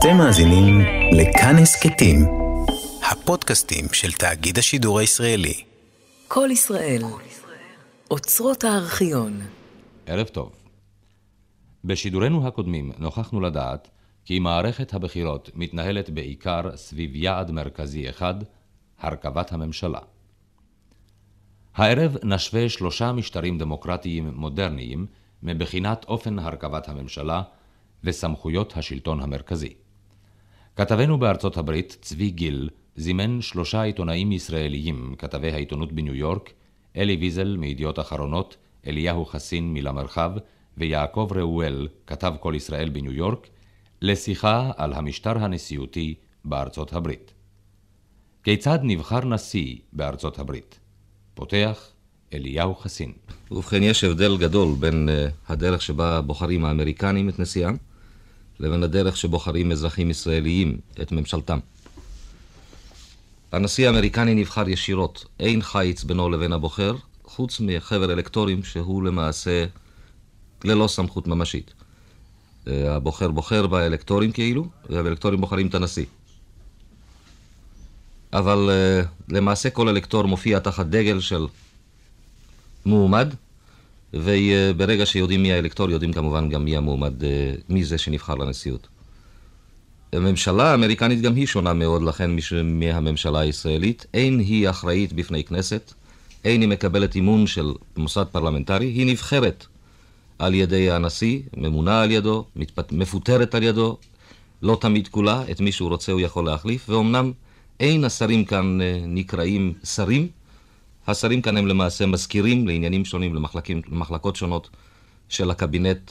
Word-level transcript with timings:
אתם 0.00 0.16
מאזינים 0.16 0.80
לכאן 1.12 1.56
הסכתים, 1.62 2.16
הפודקאסטים 3.10 3.84
של 3.92 4.12
תאגיד 4.12 4.58
השידור 4.58 4.98
הישראלי. 4.98 5.64
כל 6.28 6.48
ישראל, 6.52 7.02
אוצרות 8.10 8.64
הארכיון. 8.64 9.40
ערב 10.06 10.26
טוב. 10.26 10.52
בשידורינו 11.84 12.46
הקודמים 12.46 12.92
נוכחנו 12.98 13.40
לדעת 13.40 13.90
כי 14.24 14.38
מערכת 14.38 14.94
הבחירות 14.94 15.50
מתנהלת 15.54 16.10
בעיקר 16.10 16.76
סביב 16.76 17.16
יעד 17.16 17.50
מרכזי 17.50 18.10
אחד, 18.10 18.34
הרכבת 19.00 19.52
הממשלה. 19.52 20.00
הערב 21.74 22.16
נשווה 22.24 22.68
שלושה 22.68 23.12
משטרים 23.12 23.58
דמוקרטיים 23.58 24.32
מודרניים 24.34 25.06
מבחינת 25.42 26.04
אופן 26.08 26.38
הרכבת 26.38 26.88
הממשלה 26.88 27.42
וסמכויות 28.04 28.76
השלטון 28.76 29.20
המרכזי. 29.20 29.74
כתבנו 30.76 31.18
בארצות 31.18 31.56
הברית, 31.56 31.96
צבי 32.00 32.30
גיל, 32.30 32.68
זימן 32.96 33.40
שלושה 33.40 33.82
עיתונאים 33.82 34.32
ישראליים, 34.32 35.14
כתבי 35.18 35.52
העיתונות 35.52 35.92
בניו 35.92 36.14
יורק, 36.14 36.52
אלי 36.96 37.16
ויזל 37.16 37.56
מידיעות 37.56 37.98
אחרונות, 37.98 38.56
אליהו 38.86 39.24
חסין 39.24 39.74
מלמרחב 39.74 40.30
ויעקב 40.76 41.28
ראואל, 41.34 41.88
כתב 42.06 42.32
כל 42.40 42.54
ישראל 42.56 42.88
בניו 42.88 43.12
יורק, 43.12 43.48
לשיחה 44.02 44.70
על 44.76 44.92
המשטר 44.92 45.44
הנשיאותי 45.44 46.14
בארצות 46.44 46.92
הברית. 46.92 47.32
כיצד 48.44 48.78
נבחר 48.82 49.24
נשיא 49.24 49.76
בארצות 49.92 50.38
הברית? 50.38 50.78
פותח 51.34 51.88
אליהו 52.34 52.74
חסין. 52.74 53.12
ובכן, 53.50 53.82
יש 53.82 54.04
הבדל 54.04 54.36
גדול 54.38 54.74
בין 54.78 55.08
uh, 55.08 55.52
הדרך 55.52 55.82
שבה 55.82 56.20
בוחרים 56.20 56.64
האמריקנים 56.64 57.28
את 57.28 57.38
נשיאם, 57.38 57.76
לבין 58.60 58.82
הדרך 58.82 59.16
שבוחרים 59.16 59.72
אזרחים 59.72 60.10
ישראליים 60.10 60.78
את 61.02 61.12
ממשלתם. 61.12 61.58
הנשיא 63.52 63.86
האמריקני 63.86 64.34
נבחר 64.34 64.68
ישירות, 64.68 65.24
אין 65.40 65.62
חיץ 65.62 66.04
בינו 66.04 66.30
לבין 66.30 66.52
הבוחר, 66.52 66.96
חוץ 67.24 67.60
מחבר 67.60 68.12
אלקטורים 68.12 68.64
שהוא 68.64 69.02
למעשה 69.02 69.64
ללא 70.64 70.86
סמכות 70.86 71.26
ממשית. 71.26 71.72
אה, 72.68 72.94
הבוחר 72.96 73.30
בוחר 73.30 73.66
באלקטורים 73.66 74.32
כאילו, 74.32 74.68
והאלקטורים 74.90 75.40
בוחרים 75.40 75.66
את 75.66 75.74
הנשיא. 75.74 76.04
אבל 78.32 78.70
uh, 78.70 79.08
למעשה 79.28 79.70
כל 79.70 79.88
אלקטור 79.88 80.26
מופיע 80.26 80.58
תחת 80.58 80.86
דגל 80.86 81.20
של 81.20 81.46
מועמד, 82.86 83.34
וברגע 84.14 85.06
שיודעים 85.06 85.42
מי 85.42 85.52
האלקטור, 85.52 85.90
יודעים 85.90 86.12
כמובן 86.12 86.48
גם 86.48 86.64
מי 86.64 86.76
המועמד, 86.76 87.24
אה, 87.24 87.52
מי 87.68 87.84
זה 87.84 87.98
שנבחר 87.98 88.34
לנשיאות. 88.34 88.88
הממשלה 90.12 90.70
האמריקנית 90.70 91.20
גם 91.20 91.34
היא 91.34 91.46
שונה 91.46 91.72
מאוד 91.72 92.02
לכן 92.02 92.30
מהממשלה 92.64 93.40
הישראלית. 93.40 94.06
אין 94.14 94.38
היא 94.38 94.70
אחראית 94.70 95.12
בפני 95.12 95.44
כנסת, 95.44 95.92
אין 96.44 96.60
היא 96.60 96.68
מקבלת 96.68 97.14
אמון 97.14 97.46
של 97.46 97.72
מוסד 97.96 98.24
פרלמנטרי, 98.32 98.86
היא 98.86 99.06
נבחרת 99.06 99.66
על 100.38 100.54
ידי 100.54 100.90
הנשיא, 100.90 101.40
ממונה 101.56 102.02
על 102.02 102.10
ידו, 102.10 102.44
מתפט... 102.56 102.92
מפוטרת 102.92 103.54
על 103.54 103.62
ידו, 103.62 103.96
לא 104.62 104.78
תמיד 104.80 105.08
כולה, 105.08 105.44
את 105.50 105.60
מי 105.60 105.72
שהוא 105.72 105.88
רוצה 105.88 106.12
הוא 106.12 106.20
יכול 106.20 106.46
להחליף, 106.46 106.88
ואומנם 106.88 107.32
אין 107.80 108.04
השרים 108.04 108.44
כאן 108.44 108.80
אה, 108.80 109.00
נקראים 109.06 109.72
שרים, 109.84 110.28
השרים 111.10 111.42
כאן 111.42 111.56
הם 111.56 111.66
למעשה 111.66 112.06
מזכירים 112.06 112.68
לעניינים 112.68 113.04
שונים, 113.04 113.34
למחלקים, 113.34 113.82
למחלקות 113.88 114.36
שונות 114.36 114.70
של 115.28 115.50
הקבינט. 115.50 116.10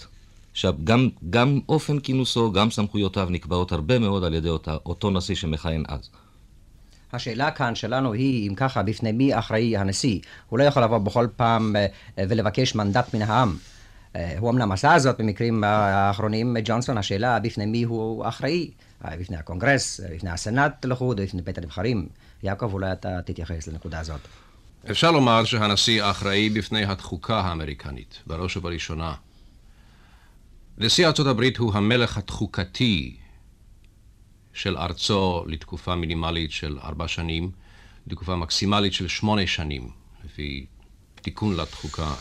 עכשיו, 0.52 0.74
גם, 0.84 1.10
גם 1.30 1.60
אופן 1.70 2.00
כינוסו, 2.00 2.52
גם 2.52 2.72
סמכויותיו 2.72 3.28
נקבעות 3.32 3.72
הרבה 3.72 4.00
מאוד 4.00 4.24
על 4.24 4.34
ידי 4.34 4.50
אותה, 4.50 4.78
אותו 4.86 5.10
נשיא 5.10 5.36
שמכהן 5.36 5.84
אז. 5.88 6.10
השאלה 7.14 7.52
כאן 7.52 7.76
שלנו 7.76 8.14
היא, 8.14 8.50
אם 8.50 8.56
ככה, 8.56 8.84
בפני 8.84 9.12
מי 9.12 9.40
אחראי 9.40 9.78
הנשיא? 9.78 10.20
הוא 10.50 10.60
לא 10.60 10.64
יכול 10.64 10.84
לבוא 10.84 10.98
בכל 10.98 11.28
פעם 11.36 11.76
אה, 11.76 11.86
ולבקש 12.18 12.76
מנדט 12.76 13.14
מן 13.14 13.22
העם. 13.22 13.58
אה, 14.16 14.36
הוא 14.40 14.50
אמנם 14.50 14.72
עשה 14.72 15.00
זאת 15.00 15.22
במקרים 15.22 15.64
האחרונים, 15.64 16.58
ג'ונסון, 16.64 16.98
השאלה 16.98 17.40
בפני 17.40 17.66
מי 17.66 17.84
הוא 17.84 18.28
אחראי. 18.28 18.72
אה, 19.06 19.18
בפני 19.20 19.38
הקונגרס, 19.38 20.00
בפני 20.16 20.30
הסנאט 20.30 20.86
לחוד, 20.86 21.22
בפני 21.22 21.42
בית 21.42 21.58
הנבחרים. 21.58 22.08
יעקב, 22.44 22.74
אולי 22.74 22.92
אתה 22.92 23.22
תתייחס 23.26 23.68
לנקודה 23.68 24.00
הזאת. 24.00 24.20
אפשר 24.86 25.12
לומר 25.12 25.46
שהנשיא 25.46 26.04
אחראי 26.04 26.50
בפני 26.50 26.84
התחוקה 26.86 27.40
האמריקנית, 27.40 28.20
בראש 28.28 28.58
ובראשונה. 28.58 29.14
נשיא 30.78 31.08
ארצות 31.08 31.28
הברית 31.28 31.58
הוא 31.58 31.74
המלך 31.74 32.18
התחוקתי 32.18 33.16
של 34.54 34.78
ארצו 34.78 35.44
לתקופה 35.48 35.96
מינימלית 35.96 36.52
של 36.52 36.78
ארבע 36.84 37.08
שנים, 37.08 37.52
לתקופה 38.08 38.36
מקסימלית 38.36 38.94
של 38.94 39.08
שמונה 39.08 39.48
שנים, 39.48 39.90
לפי 40.26 40.66
תיקון 41.22 41.56
לתחוקה 41.56 42.14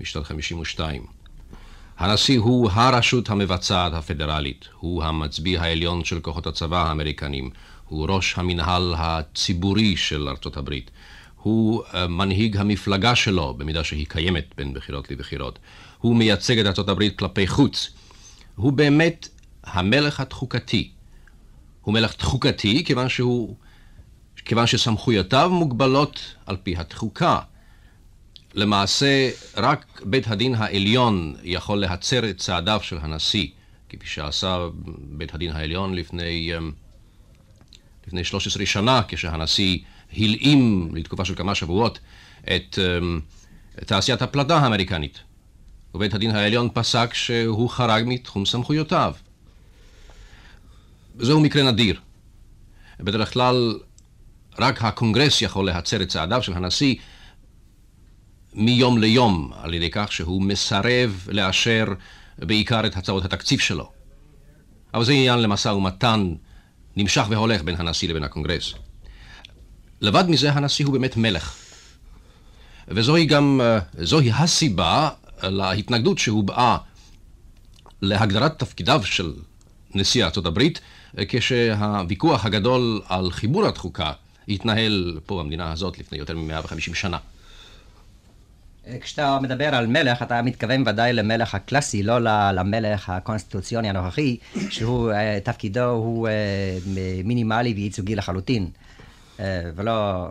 משנת 0.00 0.24
52. 0.24 1.06
הנשיא 1.98 2.38
הוא 2.38 2.70
הרשות 2.72 3.30
המבצעת 3.30 3.92
הפדרלית, 3.92 4.68
הוא 4.78 5.04
המצביא 5.04 5.58
העליון 5.58 6.04
של 6.04 6.20
כוחות 6.20 6.46
הצבא 6.46 6.88
האמריקנים, 6.88 7.50
הוא 7.84 8.06
ראש 8.08 8.34
המנהל 8.38 8.94
הציבורי 8.96 9.96
של 9.96 10.28
ארצות 10.28 10.56
הברית. 10.56 10.90
הוא 11.48 11.82
uh, 11.84 11.96
מנהיג 12.08 12.56
המפלגה 12.56 13.14
שלו, 13.14 13.54
במידה 13.54 13.84
שהיא 13.84 14.06
קיימת 14.08 14.44
בין 14.56 14.74
בחירות 14.74 15.10
לבחירות. 15.10 15.58
הוא 15.98 16.16
מייצג 16.16 16.58
את 16.58 16.78
ארה"ב 16.78 17.08
כלפי 17.08 17.46
חוץ. 17.46 17.90
הוא 18.56 18.72
באמת 18.72 19.28
המלך 19.64 20.20
התחוקתי. 20.20 20.90
הוא 21.82 21.94
מלך 21.94 22.12
תחוקתי 22.12 22.84
כיוון 22.84 23.08
שהוא... 23.08 23.56
כיוון 24.44 24.66
שסמכויותיו 24.66 25.50
מוגבלות 25.52 26.34
על 26.46 26.56
פי 26.62 26.76
התחוקה. 26.76 27.38
למעשה, 28.54 29.30
רק 29.56 30.02
בית 30.04 30.28
הדין 30.28 30.54
העליון 30.54 31.34
יכול 31.42 31.80
להצר 31.80 32.30
את 32.30 32.38
צעדיו 32.38 32.80
של 32.82 32.98
הנשיא, 33.00 33.46
כפי 33.88 34.06
שעשה 34.06 34.66
בית 34.98 35.34
הדין 35.34 35.52
העליון 35.52 35.94
לפני, 35.94 36.52
אה, 36.54 36.58
לפני 38.06 38.24
13 38.24 38.66
שנה, 38.66 39.00
כשהנשיא 39.08 39.78
הלאים 40.16 40.90
לתקופה 40.94 41.24
של 41.24 41.34
כמה 41.34 41.54
שבועות 41.54 41.98
את 42.44 42.78
אמ, 42.78 43.20
תעשיית 43.86 44.22
הפלדה 44.22 44.58
האמריקנית. 44.58 45.18
ובית 45.94 46.14
הדין 46.14 46.30
העליון 46.30 46.68
פסק 46.72 47.14
שהוא 47.14 47.70
חרג 47.70 48.04
מתחום 48.06 48.46
סמכויותיו. 48.46 49.14
זהו 51.18 51.40
מקרה 51.40 51.62
נדיר. 51.62 52.00
בדרך 53.00 53.32
כלל 53.32 53.78
רק 54.58 54.82
הקונגרס 54.82 55.42
יכול 55.42 55.66
להצר 55.66 56.02
את 56.02 56.08
צעדיו 56.08 56.42
של 56.42 56.52
הנשיא 56.52 56.94
מיום 58.54 58.98
ליום 58.98 59.52
על 59.56 59.74
ידי 59.74 59.90
כך 59.90 60.12
שהוא 60.12 60.42
מסרב 60.42 61.26
לאשר 61.28 61.84
בעיקר 62.38 62.86
את 62.86 62.96
הצעות 62.96 63.24
התקציב 63.24 63.60
שלו. 63.60 63.90
אבל 64.94 65.04
זה 65.04 65.12
עניין 65.12 65.38
למשא 65.38 65.68
ומתן 65.68 66.34
נמשך 66.96 67.24
והולך 67.28 67.62
בין 67.62 67.74
הנשיא 67.78 68.08
לבין 68.08 68.22
הקונגרס. 68.22 68.74
לבד 70.00 70.24
מזה 70.28 70.52
הנשיא 70.52 70.84
הוא 70.86 70.92
באמת 70.92 71.16
מלך. 71.16 71.56
וזוהי 72.88 73.26
גם, 73.26 73.60
אה, 73.64 73.78
זוהי 73.98 74.30
הסיבה 74.32 75.08
להתנגדות 75.42 76.18
שהובעה 76.18 76.78
להגדרת 78.02 78.58
תפקידיו 78.58 79.02
של 79.04 79.32
נשיא 79.94 80.24
ארצות 80.24 80.46
הברית, 80.46 80.80
אה, 81.18 81.24
כשהוויכוח 81.28 82.44
הגדול 82.44 83.00
על 83.08 83.30
חיבור 83.30 83.66
התחוקה 83.66 84.12
התנהל 84.48 85.20
פה 85.26 85.38
במדינה 85.42 85.72
הזאת 85.72 85.98
לפני 85.98 86.18
יותר 86.18 86.36
מ-150 86.36 86.94
שנה. 86.94 87.18
אה, 88.86 88.98
כשאתה 89.00 89.38
מדבר 89.42 89.74
על 89.74 89.86
מלך, 89.86 90.22
אתה 90.22 90.42
מתכוון 90.42 90.82
ודאי 90.86 91.12
למלך 91.12 91.54
הקלאסי, 91.54 92.02
לא 92.02 92.18
למלך 92.52 93.10
הקונסטיטוציוני 93.10 93.90
הנוכחי, 93.90 94.36
שהוא, 94.70 95.12
תפקידו 95.44 95.84
הוא 95.84 96.28
מינימלי 97.24 97.72
וייצוגי 97.72 98.16
לחלוטין. 98.16 98.70
אה, 99.40 99.62
ולא... 99.76 100.26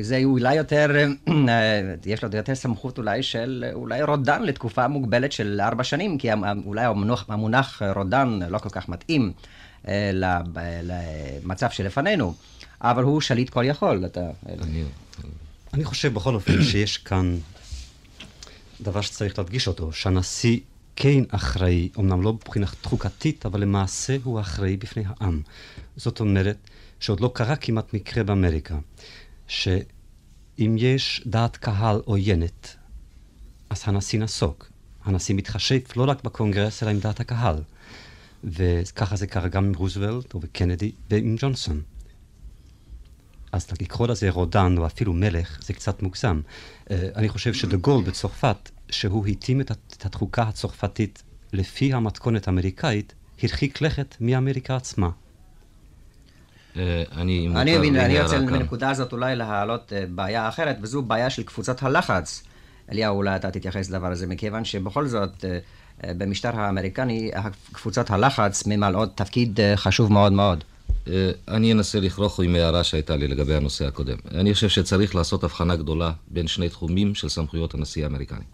זה 0.00 0.20
אולי 0.24 0.54
יותר, 0.54 0.90
אה, 1.28 1.94
יש 2.06 2.24
לו 2.24 2.28
יותר 2.32 2.54
סמכות 2.54 2.98
אולי 2.98 3.22
של 3.22 3.64
אולי 3.72 4.02
רודן 4.02 4.42
לתקופה 4.42 4.88
מוגבלת 4.88 5.32
של 5.32 5.60
ארבע 5.60 5.84
שנים, 5.84 6.18
כי 6.18 6.28
אולי 6.66 6.84
המונח, 6.84 7.24
המונח 7.28 7.82
רודן 7.96 8.38
לא 8.48 8.58
כל 8.58 8.68
כך 8.68 8.88
מתאים 8.88 9.32
אה, 9.88 10.10
למצב 10.82 11.70
שלפנינו, 11.70 12.34
אבל 12.80 13.02
הוא 13.02 13.20
שליט 13.20 13.50
כל 13.50 13.64
יכול. 13.66 14.04
אתה... 14.06 14.20
אני, 14.62 14.84
אני 15.74 15.84
חושב 15.84 16.14
בכל 16.14 16.34
אופן 16.34 16.62
שיש 16.70 16.98
כאן 16.98 17.38
דבר 18.80 19.00
שצריך 19.00 19.38
להדגיש 19.38 19.68
אותו, 19.68 19.92
שהנשיא 19.92 20.58
כן 20.96 21.22
אחראי, 21.28 21.88
אמנם 21.98 22.22
לא 22.22 22.32
מבחינה 22.32 22.66
תחוקתית, 22.80 23.46
אבל 23.46 23.60
למעשה 23.60 24.16
הוא 24.24 24.40
אחראי 24.40 24.76
בפני 24.76 25.02
העם. 25.06 25.40
זאת 25.96 26.20
אומרת, 26.20 26.56
שעוד 27.04 27.20
לא 27.20 27.30
קרה 27.34 27.56
כמעט 27.56 27.94
מקרה 27.94 28.24
באמריקה, 28.24 28.78
שאם 29.46 30.76
יש 30.78 31.22
דעת 31.26 31.56
קהל 31.56 32.00
עוינת, 32.04 32.76
אז 33.70 33.82
הנשיא 33.86 34.20
נסוג. 34.20 34.54
הנשיא 35.04 35.34
מתחשב 35.34 35.78
לא 35.96 36.04
רק 36.08 36.24
בקונגרס, 36.24 36.82
אלא 36.82 36.90
עם 36.90 36.98
דעת 36.98 37.20
הקהל. 37.20 37.56
וככה 38.44 39.16
זה 39.16 39.26
קרה 39.26 39.48
גם 39.48 39.64
עם 39.64 39.74
רוזוולט 39.74 40.34
וקנדי 40.34 40.92
ועם 41.10 41.36
ג'ונסון. 41.38 41.82
אז 43.52 43.66
לקרוא 43.80 44.08
לזה 44.08 44.30
רודן 44.30 44.74
או 44.78 44.86
אפילו 44.86 45.12
מלך 45.12 45.58
זה 45.62 45.72
קצת 45.72 46.02
מוגזם. 46.02 46.40
אה, 46.90 47.08
אני 47.16 47.28
חושב 47.28 47.54
שדה 47.54 47.76
גול 47.76 48.04
בצרפת, 48.04 48.70
שהוא 48.90 49.26
התאים 49.26 49.60
את 49.60 50.04
התחוקה 50.04 50.42
הצרפתית 50.42 51.22
לפי 51.52 51.92
המתכונת 51.92 52.48
האמריקאית, 52.48 53.14
הרחיק 53.42 53.80
לכת 53.80 54.16
מאמריקה 54.20 54.76
עצמה. 54.76 55.10
אה, 56.76 57.02
אני 57.12 57.48
אני 57.56 57.78
מבין, 57.78 57.96
אני 57.96 58.22
רוצה 58.22 58.38
בנקודה 58.38 58.90
הזאת 58.90 59.12
אולי 59.12 59.36
להעלות 59.36 59.92
אה, 59.92 60.04
בעיה 60.08 60.48
אחרת, 60.48 60.76
וזו 60.82 61.02
בעיה 61.02 61.30
של 61.30 61.42
קבוצות 61.42 61.82
הלחץ. 61.82 62.42
אליהו, 62.92 63.16
אולי 63.16 63.36
אתה 63.36 63.50
תתייחס 63.50 63.90
לדבר 63.90 64.06
הזה, 64.06 64.26
מכיוון 64.26 64.64
שבכל 64.64 65.06
זאת, 65.06 65.44
במשטר 66.04 66.60
האמריקני, 66.60 67.30
קבוצות 67.72 68.10
הלחץ 68.10 68.66
ממלאות 68.66 69.16
תפקיד 69.16 69.60
חשוב 69.76 70.12
מאוד 70.12 70.32
מאוד. 70.32 70.64
אה, 71.08 71.30
אני 71.48 71.72
אנסה 71.72 72.00
לכרוך 72.00 72.40
עם 72.40 72.54
הערה 72.54 72.84
שהייתה 72.84 73.16
לי 73.16 73.28
לגבי 73.28 73.54
הנושא 73.54 73.86
הקודם. 73.86 74.16
אני 74.30 74.54
חושב 74.54 74.68
שצריך 74.68 75.14
לעשות 75.14 75.44
הבחנה 75.44 75.76
גדולה 75.76 76.12
בין 76.28 76.46
שני 76.46 76.68
תחומים 76.68 77.14
של 77.14 77.28
סמכויות 77.28 77.74
הנשיא 77.74 78.04
האמריקני. 78.04 78.44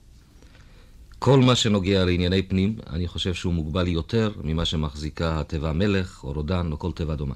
כל 1.18 1.40
מה 1.40 1.54
שנוגע 1.54 2.04
לענייני 2.04 2.42
פנים, 2.42 2.76
אני 2.90 3.08
חושב 3.08 3.34
שהוא 3.34 3.54
מוגבל 3.54 3.88
יותר 3.88 4.32
ממה 4.44 4.64
שמחזיקה 4.64 5.40
התיבה 5.40 5.72
מלך 5.72 6.24
או 6.24 6.32
רודן 6.32 6.72
או 6.72 6.78
כל 6.78 6.92
תיבה 6.92 7.16
דומה. 7.16 7.34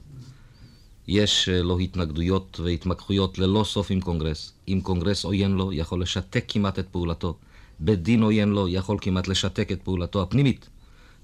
יש 1.08 1.48
אה, 1.48 1.62
לו 1.62 1.78
התנגדויות 1.78 2.60
והתמקחויות 2.64 3.38
ללא 3.38 3.64
סוף 3.64 3.90
עם 3.90 4.00
קונגרס. 4.00 4.52
אם 4.68 4.80
קונגרס 4.82 5.24
עוין 5.24 5.52
לו, 5.52 5.72
יכול 5.72 6.02
לשתק 6.02 6.44
כמעט 6.48 6.78
את 6.78 6.88
פעולתו. 6.88 7.36
בית 7.80 8.02
דין 8.02 8.22
עוין 8.22 8.48
לו, 8.48 8.68
יכול 8.68 8.98
כמעט 9.00 9.28
לשתק 9.28 9.72
את 9.72 9.82
פעולתו 9.82 10.22
הפנימית, 10.22 10.68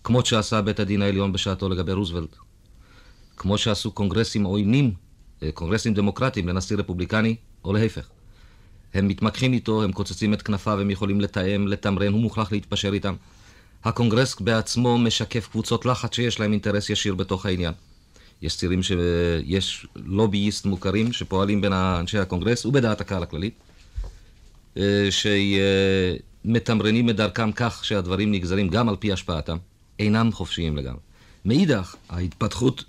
כמו 0.04 0.24
שעשה 0.24 0.62
בית 0.62 0.80
הדין 0.80 1.02
העליון 1.02 1.32
בשעתו 1.32 1.68
לגבי 1.68 1.92
רוזוולט. 1.92 2.36
כמו 3.36 3.58
שעשו 3.58 3.92
קונגרסים 3.92 4.44
עוינים, 4.44 4.92
אה, 5.42 5.52
קונגרסים 5.52 5.94
דמוקרטיים 5.94 6.48
לנשיא 6.48 6.76
רפובליקני, 6.76 7.36
או 7.64 7.72
להפך. 7.72 8.08
הם 8.94 9.08
מתמקחים 9.08 9.52
איתו, 9.52 9.82
הם 9.82 9.92
קוצצים 9.92 10.34
את 10.34 10.42
כנפיו, 10.42 10.80
הם 10.80 10.90
יכולים 10.90 11.20
לתאם, 11.20 11.68
לתמרן, 11.68 12.12
הוא 12.12 12.20
מוכרח 12.20 12.52
להתפשר 12.52 12.92
איתם. 12.92 13.14
הקונגרס 13.84 14.40
בעצמו 14.40 14.98
משקף 14.98 15.48
קבוצות 15.50 15.86
לחץ 15.86 16.14
שיש 16.14 16.40
להם 16.40 16.52
אינטרס 16.52 16.90
ישיר 16.90 17.14
בתוך 17.14 17.46
העניין. 17.46 17.72
יש 18.42 18.56
צירים 18.56 18.82
שיש 18.82 19.86
לוביסטים 19.96 20.66
מוכרים 20.66 21.12
שפועלים 21.12 21.60
בין 21.60 21.72
אנשי 21.72 22.18
הקונגרס 22.18 22.66
ובדעת 22.66 23.00
הקהל 23.00 23.22
הכללית, 23.22 23.54
אה, 24.76 25.08
שמתמרנים 26.44 27.10
את 27.10 27.16
דרכם 27.16 27.52
כך 27.52 27.84
שהדברים 27.84 28.32
נגזרים 28.32 28.68
גם 28.68 28.88
על 28.88 28.96
פי 28.96 29.12
השפעתם, 29.12 29.56
אינם 29.98 30.32
חופשיים 30.32 30.76
לגמרי. 30.76 31.00
מאידך, 31.44 31.94
ההתפתחות 32.08 32.84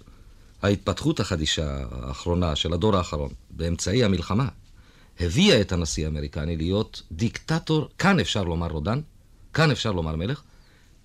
ההתפתחות 0.62 1.20
החדישה 1.20 1.84
האחרונה 1.92 2.56
של 2.56 2.74
הדור 2.74 2.98
האחרון 2.98 3.30
באמצעי 3.50 4.04
המלחמה 4.04 4.48
הביאה 5.20 5.62
את 5.62 5.72
הנשיא 5.72 6.06
האמריקני 6.06 6.58
להיות 6.58 7.02
דיקטטור, 7.12 7.90
כאן 7.98 8.20
אפשר 8.20 8.44
לומר 8.44 8.68
רודן, 8.68 9.00
כאן 9.54 9.72
אפשר 9.72 9.92
לומר 9.92 10.16
מלך, 10.16 10.42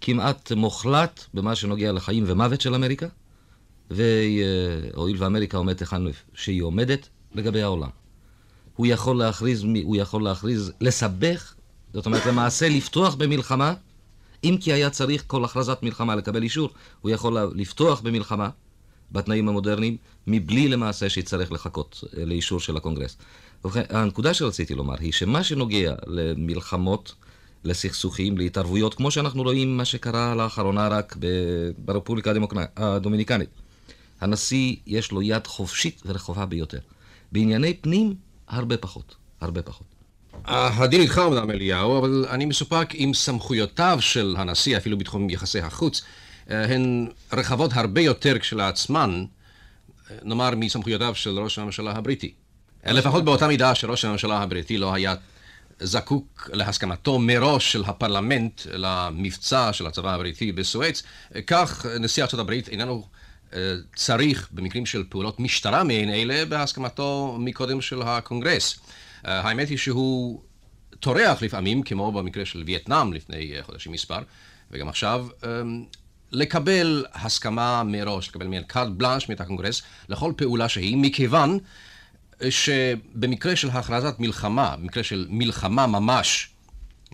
כמעט 0.00 0.52
מוחלט 0.52 1.24
במה 1.34 1.54
שנוגע 1.54 1.92
לחיים 1.92 2.24
ומוות 2.26 2.60
של 2.60 2.74
אמריקה, 2.74 3.06
והואיל 3.90 5.16
ואמריקה 5.18 5.56
עומדת 5.56 5.80
היכן 5.80 6.02
שהיא 6.34 6.62
עומדת 6.62 7.08
לגבי 7.34 7.62
העולם. 7.62 7.88
הוא 8.76 8.86
יכול 8.86 9.18
להכריז, 9.18 9.64
הוא 9.82 9.96
יכול 9.96 10.22
להכריז, 10.22 10.72
לסבך, 10.80 11.54
זאת 11.94 12.06
אומרת 12.06 12.26
למעשה 12.26 12.68
לפתוח 12.68 13.14
במלחמה, 13.14 13.74
אם 14.44 14.56
כי 14.60 14.72
היה 14.72 14.90
צריך 14.90 15.24
כל 15.26 15.44
הכרזת 15.44 15.78
מלחמה 15.82 16.16
לקבל 16.16 16.42
אישור, 16.42 16.70
הוא 17.00 17.10
יכול 17.10 17.38
לפתוח 17.54 18.00
במלחמה 18.00 18.48
בתנאים 19.12 19.48
המודרניים, 19.48 19.96
מבלי 20.26 20.68
למעשה 20.68 21.08
שיצטרך 21.08 21.52
לחכות 21.52 22.04
אה, 22.16 22.24
לאישור 22.24 22.60
של 22.60 22.76
הקונגרס. 22.76 23.16
ובכן, 23.64 23.82
הנקודה 23.90 24.34
שרציתי 24.34 24.74
לומר 24.74 24.94
היא 25.00 25.12
שמה 25.12 25.44
שנוגע 25.44 25.94
למלחמות, 26.06 27.14
לסכסוכים, 27.64 28.38
להתערבויות, 28.38 28.94
כמו 28.94 29.10
שאנחנו 29.10 29.42
רואים 29.42 29.76
מה 29.76 29.84
שקרה 29.84 30.34
לאחרונה 30.34 30.88
רק 30.88 31.16
ברפובליקה 31.78 32.32
הדומיניקנית. 32.76 33.48
הנשיא 34.20 34.76
יש 34.86 35.12
לו 35.12 35.22
יד 35.22 35.46
חופשית 35.46 36.02
ורחובה 36.06 36.46
ביותר. 36.46 36.78
בענייני 37.32 37.74
פנים, 37.74 38.14
הרבה 38.48 38.76
פחות. 38.76 39.14
הרבה 39.40 39.62
פחות. 39.62 39.86
הדין 40.44 41.00
איתך 41.00 41.20
אמנם 41.26 41.50
אליהו, 41.50 41.98
אבל 41.98 42.26
אני 42.30 42.44
מסופק 42.44 42.88
עם 42.92 43.14
סמכויותיו 43.14 43.98
של 44.00 44.34
הנשיא, 44.38 44.76
אפילו 44.76 44.98
בתחום 44.98 45.30
יחסי 45.30 45.60
החוץ, 45.60 46.02
אה, 46.50 46.74
הן 46.74 47.06
רחבות 47.32 47.70
הרבה 47.74 48.00
יותר 48.00 48.38
כשלעצמן, 48.38 49.24
אה, 50.10 50.16
נאמר 50.22 50.50
מסמכויותיו 50.56 51.14
של 51.14 51.38
ראש 51.38 51.58
הממשלה 51.58 51.92
הבריטי. 51.92 52.32
אה, 52.86 52.92
לפחות 52.92 53.24
באותה 53.24 53.48
מידה 53.48 53.74
שראש 53.74 54.04
הממשלה 54.04 54.38
הבריטי 54.38 54.78
לא 54.78 54.94
היה 54.94 55.14
זקוק 55.80 56.50
להסכמתו 56.52 57.18
מראש 57.18 57.72
של 57.72 57.84
הפרלמנט 57.86 58.60
למבצע 58.66 59.72
של 59.72 59.86
הצבא 59.86 60.14
הבריטי 60.14 60.52
בסואץ, 60.52 61.02
כך 61.46 61.86
נשיא 62.00 62.22
ארצות 62.22 62.40
הברית 62.40 62.68
איננו 62.68 63.04
צריך 63.96 64.48
במקרים 64.52 64.86
של 64.86 65.04
פעולות 65.08 65.40
משטרה 65.40 65.84
מעין 65.84 66.10
אלה 66.10 66.44
בהסכמתו 66.44 67.36
מקודם 67.40 67.80
של 67.80 68.02
הקונגרס. 68.02 68.78
האמת 69.24 69.68
היא 69.68 69.78
שהוא 69.78 70.42
טורח 71.00 71.42
לפעמים, 71.42 71.82
כמו 71.82 72.12
במקרה 72.12 72.44
של 72.44 72.62
וייטנאם 72.66 73.12
לפני 73.12 73.52
חודשים 73.62 73.92
מספר, 73.92 74.18
וגם 74.70 74.88
עכשיו, 74.88 75.26
לקבל 76.32 77.04
הסכמה 77.14 77.82
מראש, 77.82 78.28
לקבל 78.28 78.46
מיד 78.46 78.64
carte 78.66 78.88
blanche 78.88 79.28
מאת 79.28 79.40
הקונגרס 79.40 79.82
לכל 80.08 80.32
פעולה 80.36 80.68
שהיא, 80.68 80.96
מכיוון 80.96 81.58
שבמקרה 82.50 83.56
של 83.56 83.70
הכרזת 83.70 84.14
מלחמה, 84.18 84.76
במקרה 84.76 85.02
של 85.02 85.26
מלחמה 85.30 85.86
ממש, 85.86 86.50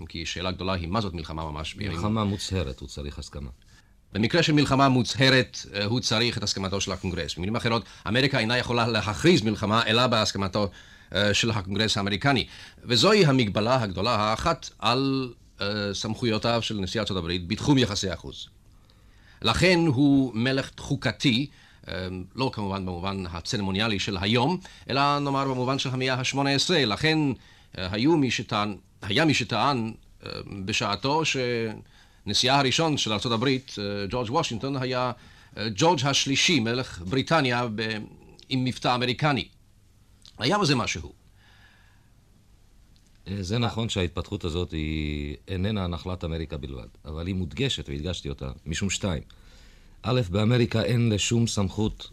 כי 0.09 0.27
שאלה 0.27 0.51
גדולה 0.51 0.73
היא 0.73 0.89
מה 0.89 1.01
זאת 1.01 1.15
מלחמה 1.15 1.45
ממש. 1.45 1.77
מלחמה 1.77 2.25
מוצהרת, 2.25 2.81
הוא 2.81 2.89
צריך 2.89 3.19
הסכמה. 3.19 3.51
במקרה 4.13 4.43
של 4.43 4.53
מלחמה 4.53 4.89
מוצהרת, 4.89 5.59
אה, 5.75 5.85
הוא 5.85 6.01
צריך 6.01 6.39
את 6.39 6.43
הסכמתו 6.43 6.81
של 6.81 6.93
הקונגרס. 6.93 7.35
במילים 7.35 7.57
אחרות, 7.57 7.85
אמריקה 8.09 8.39
אינה 8.39 8.59
יכולה 8.59 8.89
להכריז 8.89 9.43
מלחמה, 9.43 9.83
אלא 9.87 10.07
בהסכמתו 10.07 10.71
אה, 11.15 11.35
של 11.35 11.51
הקונגרס 11.51 11.97
האמריקני. 11.97 12.47
וזוהי 12.85 13.27
המגבלה 13.27 13.83
הגדולה 13.83 14.15
האחת 14.15 14.71
על 14.79 15.33
אה, 15.61 15.67
סמכויותיו 15.95 16.63
של 16.63 16.75
נשיא 16.75 17.01
ארצות 17.01 17.17
הברית 17.17 17.47
בתחום 17.47 17.79
יחסי 17.79 18.11
החוץ. 18.11 18.47
לכן 19.43 19.79
הוא 19.87 20.33
מלך 20.35 20.71
חוקתי, 20.79 21.47
לא 22.37 22.51
כמובן 22.53 22.87
במובן 22.87 23.25
הצרמוניאלי 23.33 23.99
של 23.99 24.17
היום, 24.21 24.59
אלא 24.91 25.19
נאמר 25.19 25.45
במובן 25.45 25.79
של 25.79 25.89
המאה 25.89 26.15
ה-18. 26.15 26.71
לכן 26.87 27.19
היו 27.75 28.17
מי 28.17 28.31
שטען, 28.31 28.77
היה 29.03 29.25
מי 29.25 29.35
שטען 29.35 29.93
בשעתו 30.65 31.23
שנשיאה 32.25 32.59
הראשון 32.59 32.97
של 32.99 33.13
ארה"ב, 33.13 33.45
אה, 33.45 33.59
ג'ורג' 34.11 34.31
וושינגטון, 34.31 34.77
היה 34.77 35.13
ג'ורג' 35.57 36.01
השלישי, 36.05 36.61
מלך 36.61 37.03
בריטניה 37.03 37.67
עם 38.49 38.65
מבטא 38.65 38.95
אמריקני. 38.95 39.49
היה 40.39 40.59
בזה 40.59 40.75
משהו. 40.75 41.13
זה 43.41 43.59
נכון 43.59 43.89
שההתפתחות 43.89 44.45
הזאת 44.45 44.71
היא 44.71 45.37
איננה 45.49 45.87
נחלת 45.87 46.25
אמריקה 46.25 46.57
בלבד, 46.57 46.89
אבל 47.05 47.27
היא 47.27 47.35
מודגשת, 47.35 47.89
והדגשתי 47.89 48.29
אותה, 48.29 48.51
משום 48.67 48.91
שתיים. 48.91 49.23
א', 50.03 50.21
באמריקה 50.31 50.83
אין 50.83 51.13
לשום 51.13 51.47
סמכות, 51.47 52.11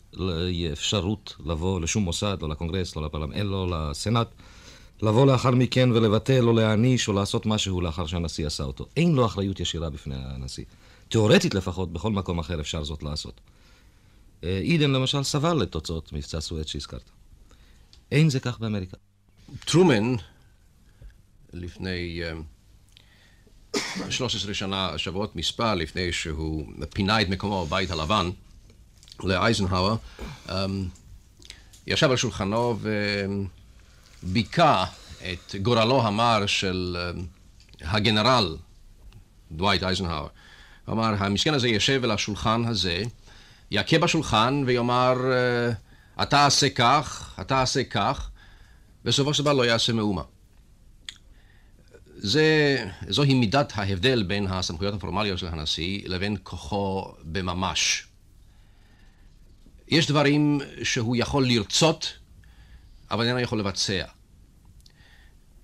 אפשרות 0.73 1.35
לבוא 1.45 1.81
לשום 1.81 2.03
מוסד, 2.03 2.37
לא 2.41 2.49
לקונגרס, 2.49 2.95
לא 2.95 3.05
לפרלמנט, 3.05 3.45
לא 3.45 3.67
לסנאט, 3.69 4.27
לבוא 5.01 5.25
לאחר 5.25 5.51
מכן 5.51 5.91
ולבטל 5.91 6.47
או 6.47 6.53
להעניש 6.53 7.07
או 7.07 7.13
לעשות 7.13 7.45
משהו 7.45 7.81
לאחר 7.81 8.05
שהנשיא 8.05 8.47
עשה 8.47 8.63
אותו. 8.63 8.85
אין 8.97 9.15
לו 9.15 9.25
אחריות 9.25 9.59
ישירה 9.59 9.89
בפני 9.89 10.15
הנשיא. 10.17 10.65
תאורטית 11.09 11.53
לפחות, 11.53 11.93
בכל 11.93 12.11
מקום 12.11 12.39
אחר 12.39 12.59
אפשר 12.59 12.83
זאת 12.83 13.03
לעשות. 13.03 13.41
אידן 14.43 14.95
אה, 14.95 14.99
למשל 14.99 15.23
סבל 15.23 15.63
את 15.63 15.71
תוצאות 15.71 16.13
מבצע 16.13 16.41
סואט 16.41 16.67
שהזכרת. 16.67 17.09
אין 18.11 18.29
זה 18.29 18.39
כך 18.39 18.59
באמריקה. 18.59 18.97
טרומן 19.65 20.15
לפני 21.53 22.21
13 24.09 24.49
אה, 24.49 24.53
שנה, 24.55 24.97
שבועות 24.97 25.35
מספר 25.35 25.75
לפני 25.75 26.11
שהוא 26.11 26.65
פינה 26.93 27.21
את 27.21 27.29
מקומו 27.29 27.65
בבית 27.65 27.91
הלבן 27.91 28.29
לאייזנהאואר, 29.23 29.95
אמ, 30.49 30.87
ישב 31.87 32.09
על 32.09 32.17
שולחנו 32.17 32.79
וביכה 34.23 34.85
את 35.31 35.55
גורלו 35.61 36.01
המר 36.01 36.45
של 36.45 36.97
אה, 36.99 37.21
הגנרל 37.91 38.57
דווייט 39.51 39.83
אייזנהאואר. 39.83 40.27
הוא 40.85 40.93
אמר, 40.93 41.13
המסכן 41.17 41.53
הזה 41.53 41.67
יושב 41.67 42.03
על 42.03 42.11
השולחן 42.11 42.65
הזה, 42.65 43.03
יכה 43.71 43.99
בשולחן 43.99 44.63
ויאמר, 44.65 45.15
אה, 45.31 45.71
אתה 46.23 46.45
עשה 46.45 46.69
כך, 46.69 47.35
אתה 47.41 47.61
עשה 47.61 47.83
כך, 47.83 48.29
בסופו 49.05 49.33
של 49.33 49.43
דבר 49.43 49.53
לא 49.53 49.65
יעשה 49.65 49.93
מאומה. 49.93 50.21
זה, 52.15 52.77
זוהי 53.07 53.33
מידת 53.33 53.73
ההבדל 53.75 54.23
בין 54.23 54.47
הסמכויות 54.47 54.93
הפורמליות 54.93 55.39
של 55.39 55.47
הנשיא 55.47 56.01
לבין 56.05 56.37
כוחו 56.43 57.11
בממש. 57.23 58.07
יש 59.87 60.07
דברים 60.07 60.61
שהוא 60.83 61.15
יכול 61.15 61.47
לרצות, 61.47 62.18
אבל 63.11 63.27
אינו 63.27 63.39
יכול 63.39 63.59
לבצע. 63.59 64.05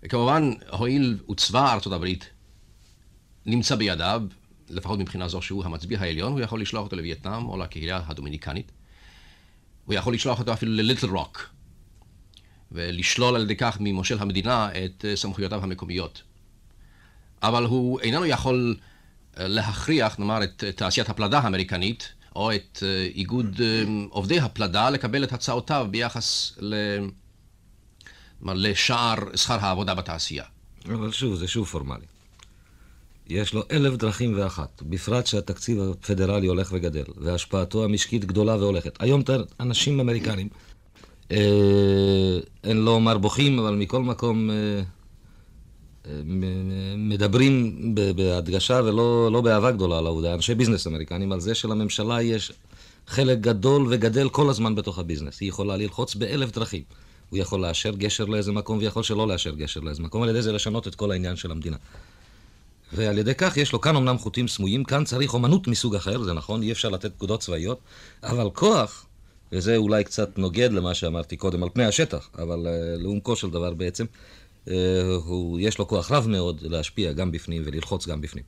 כמובן, 0.09 0.51
הואיל 0.69 1.19
וצבא 1.31 1.73
ארצות 1.73 1.93
הברית 1.93 2.29
נמצא 3.45 3.75
בידיו, 3.75 4.21
לפחות 4.69 4.99
מבחינה 4.99 5.27
זו 5.27 5.41
שהוא 5.41 5.65
המצביא 5.65 5.97
העליון, 5.97 6.31
הוא 6.31 6.41
יכול 6.41 6.61
לשלוח 6.61 6.83
אותו 6.83 6.95
לווייטנאם 6.95 7.45
או 7.45 7.57
לקהילה 7.57 8.01
הדומיניקנית. 8.07 8.71
הוא 9.85 9.93
יכול 9.93 10.13
לשלוח 10.13 10.39
אותו 10.39 10.53
אפילו 10.53 10.73
לליטל 10.73 11.07
רוק, 11.07 11.49
ולשלול 12.71 13.35
על 13.35 13.41
ידי 13.41 13.55
כך 13.55 13.77
ממושל 13.79 14.19
המדינה 14.19 14.69
את 14.85 15.05
סמכויותיו 15.15 15.63
המקומיות. 15.63 16.21
אבל 17.43 17.63
הוא 17.63 17.99
איננו 17.99 18.25
יכול 18.25 18.75
אה, 19.39 19.47
להכריח, 19.47 20.19
נאמר, 20.19 20.43
את 20.43 20.63
תעשיית 20.75 21.09
הפלדה 21.09 21.39
האמריקנית, 21.39 22.13
או 22.35 22.55
את 22.55 22.83
אה, 22.83 23.07
איגוד 23.15 23.61
אה, 23.61 23.83
עובדי 24.09 24.39
הפלדה 24.39 24.89
לקבל 24.89 25.23
את 25.23 25.33
הצעותיו 25.33 25.87
ביחס 25.91 26.53
ל... 26.59 26.75
לשער 28.43 29.17
שכר 29.35 29.57
העבודה 29.61 29.93
בתעשייה. 29.93 30.43
אבל 30.85 31.11
שוב, 31.11 31.35
זה 31.35 31.47
שוב 31.47 31.67
פורמלי. 31.67 32.05
יש 33.27 33.53
לו 33.53 33.63
אלף 33.71 33.95
דרכים 33.95 34.33
ואחת, 34.37 34.81
בפרט 34.81 35.27
שהתקציב 35.27 35.79
הפדרלי 35.81 36.47
הולך 36.47 36.69
וגדל, 36.73 37.03
והשפעתו 37.17 37.83
המשקית 37.83 38.25
גדולה 38.25 38.55
והולכת. 38.55 38.97
היום 38.99 39.21
אנשים 39.59 39.99
אמריקנים, 39.99 40.49
אה, 41.31 42.39
אין 42.63 42.77
לא 42.77 42.91
אומר 42.91 43.17
בוכים, 43.17 43.59
אבל 43.59 43.75
מכל 43.75 44.01
מקום 44.01 44.49
אה, 44.49 44.55
אה, 46.05 46.21
מדברים 46.97 47.75
בהדגשה 48.15 48.81
ולא 48.83 49.29
לא 49.31 49.41
באהבה 49.41 49.71
גדולה 49.71 49.97
על 49.97 50.05
העובדה, 50.05 50.33
אנשי 50.33 50.55
ביזנס 50.55 50.87
אמריקנים, 50.87 51.31
על 51.31 51.39
זה 51.39 51.55
שלממשלה 51.55 52.21
יש 52.21 52.51
חלק 53.07 53.39
גדול 53.39 53.87
וגדל 53.89 54.29
כל 54.29 54.49
הזמן 54.49 54.75
בתוך 54.75 54.99
הביזנס. 54.99 55.41
היא 55.41 55.49
יכולה 55.49 55.77
ללחוץ 55.77 56.15
באלף 56.15 56.51
דרכים. 56.51 56.81
הוא 57.29 57.39
יכול 57.39 57.61
לאשר 57.61 57.91
גשר 57.91 58.25
לאיזה 58.25 58.51
מקום 58.51 58.77
ויכול 58.77 59.03
שלא 59.03 59.27
לאשר 59.27 59.55
גשר 59.55 59.79
לאיזה 59.79 60.03
מקום, 60.03 60.23
על 60.23 60.29
ידי 60.29 60.41
זה 60.41 60.51
לשנות 60.51 60.87
את 60.87 60.95
כל 60.95 61.11
העניין 61.11 61.35
של 61.35 61.51
המדינה. 61.51 61.77
ועל 62.93 63.17
ידי 63.17 63.35
כך 63.37 63.57
יש 63.57 63.73
לו 63.73 63.81
כאן 63.81 63.95
אמנם 63.95 64.17
חוטים 64.17 64.47
סמויים, 64.47 64.83
כאן 64.83 65.03
צריך 65.03 65.33
אומנות 65.33 65.67
מסוג 65.67 65.95
אחר, 65.95 66.23
זה 66.23 66.33
נכון, 66.33 66.61
אי 66.61 66.71
אפשר 66.71 66.89
לתת 66.89 67.13
פקודות 67.13 67.39
צבאיות, 67.39 67.79
אבל 68.23 68.49
כוח, 68.53 69.05
וזה 69.51 69.77
אולי 69.77 70.03
קצת 70.03 70.37
נוגד 70.37 70.71
למה 70.71 70.93
שאמרתי 70.93 71.37
קודם 71.37 71.63
על 71.63 71.69
פני 71.73 71.85
השטח, 71.85 72.29
אבל 72.37 72.67
uh, 72.67 73.01
לעומקו 73.01 73.35
של 73.35 73.49
דבר 73.49 73.73
בעצם, 73.73 74.05
uh, 74.65 74.69
הוא, 75.25 75.59
יש 75.59 75.79
לו 75.79 75.87
כוח 75.87 76.11
רב 76.11 76.27
מאוד 76.27 76.61
להשפיע 76.61 77.11
גם 77.11 77.31
בפנים 77.31 77.61
וללחוץ 77.65 78.07
גם 78.07 78.21
בפנים. 78.21 78.43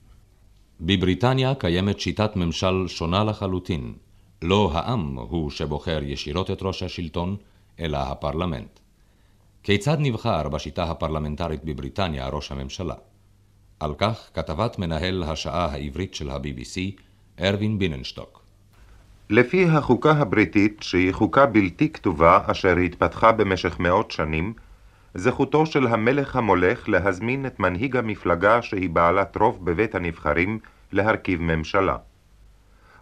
בבריטניה 0.82 1.56
קיימת 1.56 2.00
שיטת 2.00 2.36
ממשל 2.36 2.88
שונה 2.88 3.24
לחלוטין. 3.24 3.94
לא 4.42 4.72
העם 4.74 5.16
הוא 5.16 5.50
שבוחר 5.50 6.00
ישירות 6.04 6.52
את 6.52 6.58
ראש 6.62 6.84
השלטון, 6.84 7.36
אלא 7.80 7.98
הפרלמנט. 7.98 8.80
כיצד 9.64 9.98
נבחר 10.00 10.50
בשיטה 10.50 10.84
הפרלמנטרית 10.84 11.64
בבריטניה 11.64 12.28
ראש 12.28 12.52
הממשלה? 12.52 12.96
על 13.80 13.94
כך 13.98 14.30
כתבת 14.34 14.80
מנהל 14.80 15.24
השעה 15.24 15.66
העברית 15.66 16.14
של 16.14 16.30
ה-BBC, 16.30 17.02
ארווין 17.42 17.80
ביננשטוק. 17.80 18.44
לפי 19.30 19.66
החוקה 19.66 20.12
הבריטית, 20.12 20.78
שהיא 20.82 21.12
חוקה 21.14 21.46
בלתי 21.46 21.90
כתובה 21.90 22.40
אשר 22.46 22.78
התפתחה 22.78 23.32
במשך 23.32 23.80
מאות 23.80 24.12
שנים, 24.12 24.54
זכותו 25.14 25.66
של 25.66 25.88
המלך 25.88 26.36
המולך 26.36 26.90
להזמין 26.90 27.46
את 27.46 27.60
מנהיג 27.60 27.98
המפלגה 27.98 28.62
שהיא 28.62 28.90
בעלת 28.90 29.38
רוב 29.38 29.66
בבית 29.66 29.96
הנבחרים 29.96 30.60
להרכיב 30.92 31.42
ממשלה. 31.42 31.98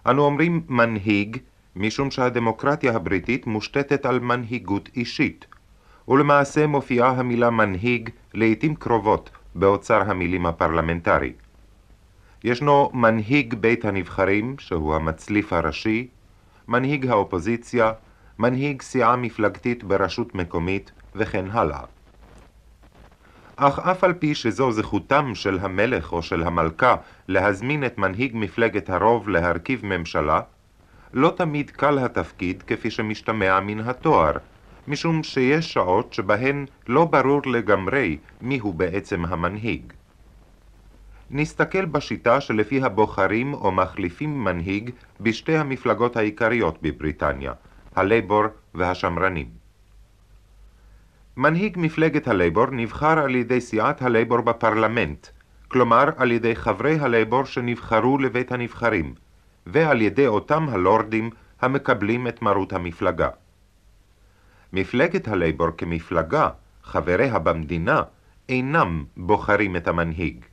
אנו 0.06 0.22
אומרים 0.22 0.62
מנהיג 0.70 1.38
משום 1.76 2.12
שהדמוקרטיה 2.12 2.96
הבריטית 2.96 3.48
מושתתת 3.48 4.06
על 4.06 4.20
מנהיגות 4.20 4.90
אישית, 4.96 5.46
ולמעשה 6.08 6.68
מופיעה 6.68 7.10
המילה 7.10 7.50
מנהיג 7.50 8.10
לעתים 8.34 8.76
קרובות 8.76 9.30
באוצר 9.56 10.02
המילים 10.02 10.46
הפרלמנטרי. 10.46 11.34
ישנו 12.44 12.92
מנהיג 12.94 13.54
בית 13.54 13.86
הנבחרים, 13.86 14.56
שהוא 14.60 14.96
המצליף 14.96 15.54
הראשי, 15.54 16.08
מנהיג 16.68 17.08
האופוזיציה, 17.08 17.92
מנהיג 18.40 18.82
סיעה 18.82 19.16
מפלגתית 19.16 19.84
ברשות 19.84 20.36
מקומית, 20.36 20.92
וכן 21.16 21.46
הלאה. 21.52 21.84
אך 23.56 23.80
אף 23.80 24.04
על 24.04 24.14
פי 24.14 24.36
שזו 24.36 24.72
זכותם 24.72 25.36
של 25.36 25.60
המלך 25.62 26.14
או 26.14 26.22
של 26.22 26.44
המלכה 26.44 26.96
להזמין 27.28 27.86
את 27.86 27.98
מנהיג 27.98 28.32
מפלגת 28.36 28.90
הרוב 28.90 29.30
להרכיב 29.30 29.86
ממשלה, 29.86 30.42
לא 31.18 31.34
תמיד 31.38 31.72
קל 31.72 32.00
התפקיד 32.00 32.64
כפי 32.68 32.92
שמשתמע 32.92 33.60
מן 33.60 33.80
התואר, 33.80 34.32
משום 34.88 35.24
שיש 35.24 35.74
שעות 35.74 36.14
שבהן 36.14 36.66
לא 36.88 37.06
ברור 37.06 37.42
לגמרי 37.46 38.18
מיהו 38.42 38.74
בעצם 38.74 39.26
המנהיג. 39.26 39.94
נסתכל 41.32 41.86
בשיטה 41.86 42.42
שלפיה 42.42 42.90
בוחרים 42.90 43.54
או 43.54 43.72
מחליפים 43.72 44.44
מנהיג 44.44 44.90
בשתי 45.22 45.58
המפלגות 45.58 46.18
העיקריות 46.18 46.78
בבריטניה, 46.82 47.54
הלייבור 47.96 48.44
והשמרנים. 48.74 49.48
מנהיג 51.38 51.78
מפלגת 51.80 52.28
הלייבור 52.28 52.68
נבחר 52.72 53.20
על 53.20 53.36
ידי 53.36 53.62
סיעת 53.62 54.02
הלייבור 54.02 54.42
בפרלמנט, 54.42 55.28
כלומר 55.68 56.10
על 56.18 56.32
ידי 56.32 56.56
חברי 56.56 57.00
הלייבור 57.00 57.46
שנבחרו 57.46 58.18
לבית 58.18 58.52
הנבחרים, 58.52 59.25
ועל 59.66 60.02
ידי 60.02 60.28
אותם 60.28 60.70
הלורדים 60.70 61.30
המקבלים 61.62 62.28
את 62.28 62.42
מרות 62.42 62.74
המפלגה. 62.74 63.30
מפלגת 64.74 65.28
הלייבור 65.28 65.68
כמפלגה, 65.78 66.50
חבריה 66.84 67.40
במדינה, 67.40 68.02
אינם 68.50 69.04
בוחרים 69.18 69.76
את 69.76 69.88
המנהיג. 69.88 70.46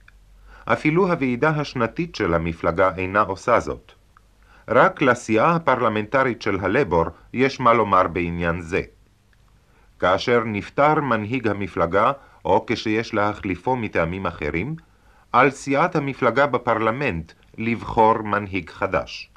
אפילו 0.65 1.11
הוועידה 1.11 1.51
השנתית 1.51 2.15
של 2.15 2.35
המפלגה 2.35 2.91
אינה 2.97 3.21
עושה 3.21 3.61
זאת. 3.61 3.93
רק 4.69 5.03
לסיעה 5.03 5.57
הפרלמנטרית 5.57 6.43
של 6.43 6.59
הלייבור 6.61 7.05
יש 7.33 7.61
מה 7.61 7.73
לומר 7.73 8.09
בעניין 8.09 8.61
זה. 8.61 8.83
כאשר 10.01 10.43
נפטר 10.45 11.01
מנהיג 11.01 11.49
המפלגה, 11.49 12.13
או 12.45 12.65
כשיש 12.67 13.15
להחליפו 13.15 13.77
מטעמים 13.77 14.27
אחרים, 14.27 14.77
על 15.33 15.51
סיעת 15.51 15.97
המפלגה 15.97 16.47
בפרלמנט 16.47 17.33
לבחור 17.59 18.23
מנהיג 18.23 18.71
חדש. 18.71 19.31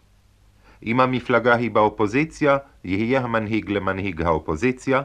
אם 0.84 1.00
המפלגה 1.00 1.55
היא 1.55 1.72
באופוזיציה, 1.72 2.57
יהיה 2.84 3.22
המנהיג 3.22 3.69
למנהיג 3.69 4.22
האופוזיציה, 4.22 5.01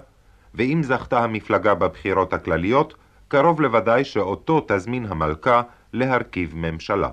ואם 0.54 0.80
זכתה 0.82 1.24
המפלגה 1.24 1.74
בבחירות 1.74 2.32
הכלליות, 2.32 2.94
קרוב 3.28 3.60
לוודאי 3.60 4.04
שאותו 4.04 4.66
תזמין 4.68 5.06
המלכה 5.06 5.62
להרכיב 5.92 6.56
ממשלה. 6.56 7.10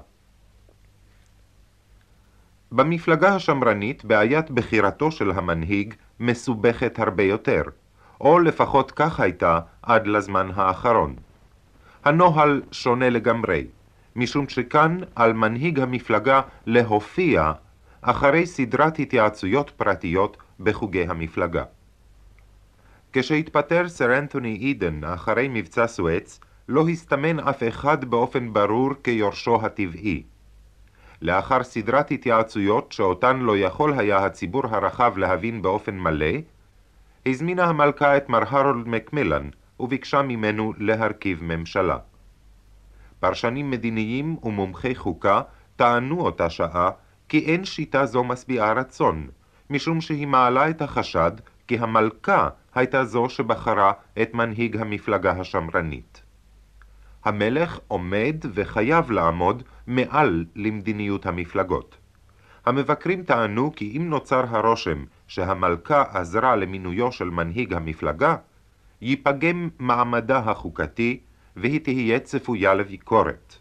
במפלגה 2.71 3.35
השמרנית 3.35 4.05
בעיית 4.05 4.51
בחירתו 4.51 5.11
של 5.11 5.31
המנהיג 5.31 5.93
מסובכת 6.19 6.99
הרבה 6.99 7.23
יותר, 7.23 7.61
או 8.21 8.39
לפחות 8.39 8.91
כך 8.91 9.19
הייתה 9.19 9.59
עד 9.81 10.07
לזמן 10.07 10.49
האחרון. 10.55 11.15
הנוהל 12.05 12.61
שונה 12.71 13.09
לגמרי. 13.09 13.63
משום 14.17 14.49
שכאן 14.49 14.97
על 15.15 15.33
מנהיג 15.33 15.79
המפלגה 15.79 16.41
להופיע 16.65 17.51
אחרי 18.01 18.45
סדרת 18.45 18.99
התייעצויות 18.99 19.69
פרטיות 19.69 20.37
בחוגי 20.59 21.05
המפלגה. 21.09 21.63
כשהתפטר 23.13 23.89
סר 23.89 24.17
אנתוני 24.17 24.55
אידן 24.55 25.03
אחרי 25.03 25.47
מבצע 25.49 25.87
סואץ, 25.87 26.39
לא 26.69 26.89
הסתמן 26.89 27.39
אף 27.39 27.63
אחד 27.67 28.05
באופן 28.05 28.53
ברור 28.53 28.89
כיורשו 29.03 29.65
הטבעי. 29.65 30.23
לאחר 31.21 31.63
סדרת 31.63 32.11
התייעצויות 32.11 32.91
שאותן 32.91 33.39
לא 33.39 33.57
יכול 33.57 33.99
היה 33.99 34.25
הציבור 34.25 34.63
הרחב 34.67 35.17
להבין 35.17 35.61
באופן 35.61 35.97
מלא, 35.97 36.35
הזמינה 37.25 37.63
המלכה 37.63 38.17
את 38.17 38.29
מר 38.29 38.43
הרולד 38.47 38.87
מקמילן 38.87 39.49
וביקשה 39.79 40.21
ממנו 40.21 40.73
להרכיב 40.77 41.43
ממשלה. 41.43 41.97
פרשנים 43.19 43.71
מדיניים 43.71 44.37
ומומחי 44.43 44.95
חוקה 44.95 45.41
טענו 45.75 46.21
אותה 46.21 46.49
שעה 46.49 46.89
כי 47.29 47.39
אין 47.39 47.65
שיטה 47.65 48.05
זו 48.05 48.23
משביעה 48.23 48.73
רצון, 48.73 49.27
משום 49.69 50.01
שהיא 50.01 50.27
מעלה 50.27 50.69
את 50.69 50.81
החשד 50.81 51.31
כי 51.67 51.77
המלכה 51.79 52.49
הייתה 52.75 53.05
זו 53.05 53.29
שבחרה 53.29 53.91
את 54.21 54.33
מנהיג 54.33 54.77
המפלגה 54.77 55.31
השמרנית. 55.31 56.21
המלך 57.25 57.79
עומד 57.87 58.35
וחייב 58.53 59.11
לעמוד 59.11 59.63
מעל 59.87 60.45
למדיניות 60.55 61.25
המפלגות. 61.25 61.97
המבקרים 62.65 63.23
טענו 63.23 63.71
כי 63.75 63.97
אם 63.97 64.09
נוצר 64.09 64.45
הרושם 64.49 65.03
שהמלכה 65.27 66.03
עזרה 66.13 66.55
למינויו 66.55 67.11
של 67.11 67.29
מנהיג 67.29 67.73
המפלגה, 67.73 68.35
ייפגם 69.01 69.69
מעמדה 69.79 70.37
החוקתי 70.37 71.19
והיא 71.57 71.79
תהיה 71.79 72.19
צפויה 72.19 72.73
לביקורת. 72.73 73.55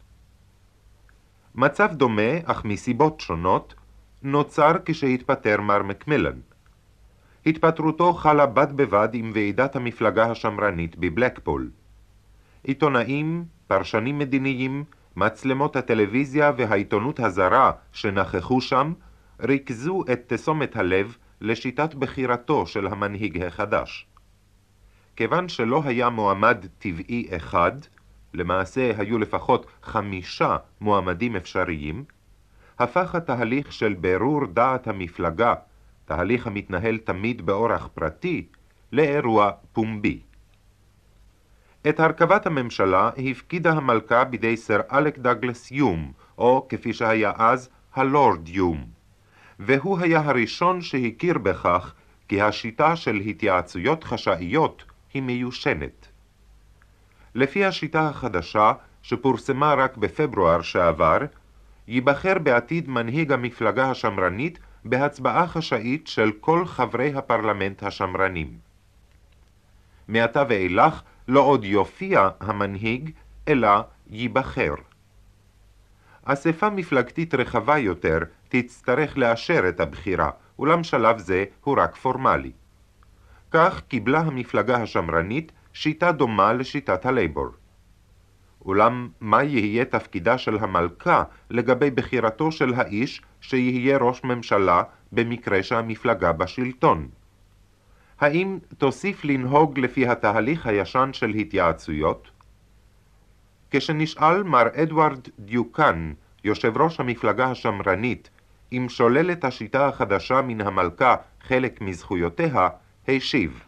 מצב 1.54 1.88
דומה, 1.92 2.32
אך 2.44 2.64
מסיבות 2.64 3.20
שונות, 3.20 3.74
נוצר 4.22 4.72
כשהתפטר 4.84 5.60
מר 5.60 5.82
מקמילן. 5.82 6.40
התפטרותו 7.46 8.12
חלה 8.12 8.46
בד 8.46 8.76
בבד 8.76 9.08
עם 9.12 9.30
ועידת 9.34 9.76
המפלגה 9.76 10.30
השמרנית 10.30 10.96
בבלקפול. 10.96 11.70
עיתונאים, 12.62 13.44
פרשנים 13.66 14.18
מדיניים, 14.18 14.84
מצלמות 15.16 15.76
הטלוויזיה 15.76 16.52
והעיתונות 16.56 17.20
הזרה 17.20 17.72
שנכחו 17.92 18.60
שם, 18.60 18.92
ריכזו 19.40 20.04
את 20.12 20.32
תשומת 20.32 20.76
הלב 20.76 21.16
לשיטת 21.40 21.94
בחירתו 21.94 22.66
של 22.66 22.86
המנהיג 22.86 23.42
החדש. 23.42 24.06
כיוון 25.16 25.49
שלא 25.49 25.82
היה 25.85 26.08
מועמד 26.08 26.66
טבעי 26.78 27.28
אחד, 27.37 27.73
למעשה 28.35 28.92
היו 28.99 29.18
לפחות 29.18 29.66
חמישה 29.82 30.56
מועמדים 30.80 31.37
אפשריים, 31.37 32.04
הפך 32.78 33.14
התהליך 33.14 33.73
של 33.73 33.94
בירור 33.94 34.46
דעת 34.46 34.88
המפלגה, 34.88 35.54
תהליך 36.04 36.46
המתנהל 36.46 36.99
תמיד 36.99 37.46
באורח 37.46 37.88
פרטי, 37.94 38.46
לאירוע 38.92 39.50
פומבי. 39.73 40.20
את 41.88 42.00
הרכבת 42.00 42.46
הממשלה 42.46 43.11
הפקידה 43.30 43.73
המלכה 43.73 44.25
בידי 44.25 44.56
סר 44.56 44.80
אלק 44.92 45.18
דגלס 45.18 45.70
יום, 45.70 46.12
או 46.38 46.66
כפי 46.68 46.92
שהיה 46.92 47.32
אז, 47.37 47.68
הלורד 47.94 48.49
יום, 48.49 48.85
והוא 49.58 49.99
היה 49.99 50.20
הראשון 50.20 50.82
שהכיר 50.82 51.38
בכך 51.38 51.94
כי 52.28 52.42
השיטה 52.42 52.96
של 52.96 53.16
התייעצויות 53.16 54.04
חשאיות 54.04 54.85
היא 55.16 55.23
מיושנת. 55.23 56.08
לפי 57.35 57.64
השיטה 57.64 58.08
החדשה, 58.08 58.73
שפורסמה 59.02 59.75
רק 59.75 59.96
בפברואר 59.96 60.62
שעבר, 60.62 61.18
ייבחר 61.88 62.38
בעתיד 62.38 62.88
מנהיג 62.88 63.32
המפלגה 63.32 63.90
השמרנית 63.90 64.58
בהצבעה 64.85 65.46
חשאית 65.46 66.06
של 66.06 66.30
כל 66.40 66.66
חברי 66.66 67.14
הפרלמנט 67.14 67.82
השמרנים. 67.82 68.58
מעתה 70.08 70.42
ואילך 70.49 71.02
לא 71.28 71.40
עוד 71.40 71.64
יופיע 71.64 72.28
המנהיג, 72.40 73.11
אלא 73.49 73.70
ייבחר. 74.11 74.75
אספה 76.25 76.70
מפלגתית 76.70 77.35
רחבה 77.35 77.78
יותר 77.78 78.18
תצטרך 78.49 79.18
לאשר 79.18 79.68
את 79.68 79.80
הבחירה, 79.80 80.30
אולם 80.58 80.85
שלב 80.85 81.18
זה 81.18 81.44
הוא 81.64 81.76
רק 81.78 81.96
פורמלי. 81.96 82.52
כך 83.58 83.82
קיבלה 83.88 84.20
המפלגה 84.20 84.76
השמרנית 84.76 85.52
שיטה 85.72 86.12
דומה 86.12 86.52
לשיטת 86.52 87.06
הלייבור. 87.06 87.48
אולם 88.64 89.08
מה 89.20 89.42
יהיה 89.42 89.84
תפקידה 89.84 90.38
של 90.38 90.58
המלכה 90.58 91.22
לגבי 91.50 91.90
בחירתו 91.90 92.52
של 92.52 92.75
האיש 92.75 93.22
שיהיה 93.40 93.98
ראש 93.98 94.25
ממשלה 94.25 94.82
במקרה 95.12 95.62
שהמפלגה 95.62 96.32
בשלטון? 96.32 97.08
האם 98.20 98.58
תוסיף 98.78 99.25
לנהוג 99.25 99.78
לפי 99.78 100.08
התהליך 100.08 100.66
הישן 100.66 101.10
של 101.12 101.30
התייעצויות? 101.30 102.30
כשנשאל 103.70 104.42
מר 104.42 104.66
אדוארד 104.82 105.28
דיוקן, 105.38 106.12
יושב 106.44 106.76
ראש 106.76 107.00
המפלגה 107.00 107.50
השמרנית, 107.50 108.30
אם 108.72 108.86
שוללת 108.88 109.44
השיטה 109.44 109.88
החדשה 109.88 110.42
מן 110.42 110.60
המלכה 110.60 111.16
חלק 111.40 111.80
מזכויותיה, 111.80 112.68
השיב. 113.08 113.60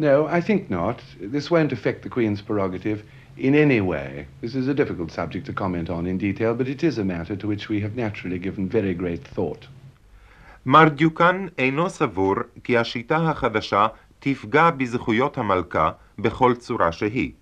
No, 0.00 0.26
I 0.26 0.40
think 0.40 0.70
not. 0.70 0.98
This 1.20 1.50
won't 1.50 1.72
affect 1.72 2.02
the 2.02 2.08
Queen's 2.08 2.42
prerogative 2.42 3.04
in 3.36 3.54
any 3.54 3.80
way. 3.80 4.26
This 4.40 4.54
is 4.54 4.66
a 4.68 4.74
difficult 4.74 5.10
subject 5.12 5.46
to 5.46 5.52
comment 5.52 5.88
on 5.88 6.06
in 6.06 6.18
detail, 6.18 6.54
but 6.54 6.68
it 6.68 6.82
is 6.82 6.98
a 6.98 7.04
matter 7.04 7.36
to 7.36 7.46
which 7.46 7.68
we 7.68 7.80
have 7.80 7.94
naturally 7.96 8.38
given 8.38 8.68
very 8.68 8.94
great 8.94 9.24
thought. 9.36 9.68
מר 10.66 10.88
דיוקן 10.88 11.46
אינו 11.58 11.90
סבור 11.90 12.34
כי 12.64 12.78
השיטה 12.78 13.16
החדשה 13.16 13.86
תפגע 14.18 14.70
בזכויות 14.70 15.38
המלכה 15.38 15.90
בכל 16.18 16.54
צורה 16.54 16.92
שהיא. 16.92 17.32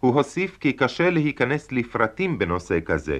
הוא 0.00 0.14
הוסיף 0.14 0.58
כי 0.58 0.72
קשה 0.72 1.10
להיכנס 1.10 1.72
לפרטים 1.72 2.38
בנושא 2.38 2.78
כזה, 2.84 3.18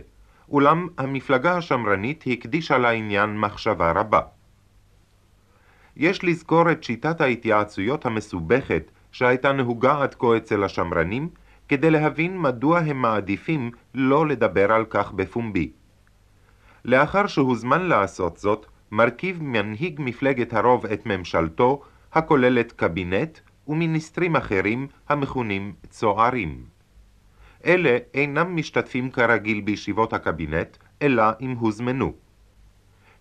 אולם 0.48 0.88
המפלגה 0.98 1.57
השמרנית 1.57 2.24
הקדישה 2.26 2.78
לעניין 2.78 3.38
מחשבה 3.38 3.92
רבה. 3.92 4.20
יש 5.96 6.24
לזכור 6.24 6.70
את 6.70 6.85
שיטת 6.85 7.20
ההתייעצויות 7.20 8.07
המסובכת 8.07 8.90
שהייתה 9.12 9.52
נהוגה 9.52 10.02
עד 10.02 10.14
כה 10.14 10.37
אצל 10.37 10.64
השמרנים, 10.64 11.28
כדי 11.68 11.90
להבין 11.90 12.38
מדוע 12.38 12.78
הם 12.78 13.02
מעדיפים 13.02 13.70
לא 13.94 14.26
לדבר 14.26 14.72
על 14.72 14.85
כך 14.90 15.12
בפומבי. 15.12 15.72
לאחר 16.85 17.26
שהוזמן 17.26 17.83
לעשות 17.83 18.37
זאת, 18.37 18.66
מרכיב 18.90 19.42
מנהיג 19.42 20.00
מפלגת 20.02 20.52
הרוב 20.52 20.87
את 20.87 21.07
ממשלתו, 21.07 21.83
הכוללת 22.12 22.72
קבינט 22.72 23.38
ומיניסטרים 23.68 24.37
אחרים 24.37 24.87
המכונים 25.09 25.72
צוערים. 25.88 26.64
אלה 27.66 27.98
אינם 28.14 28.57
משתתפים 28.57 29.11
כרגיל 29.11 29.61
בישיבות 29.61 30.12
הקבינט, 30.12 30.76
אלא 31.02 31.24
אם 31.40 31.50
הוזמנו. 31.50 32.12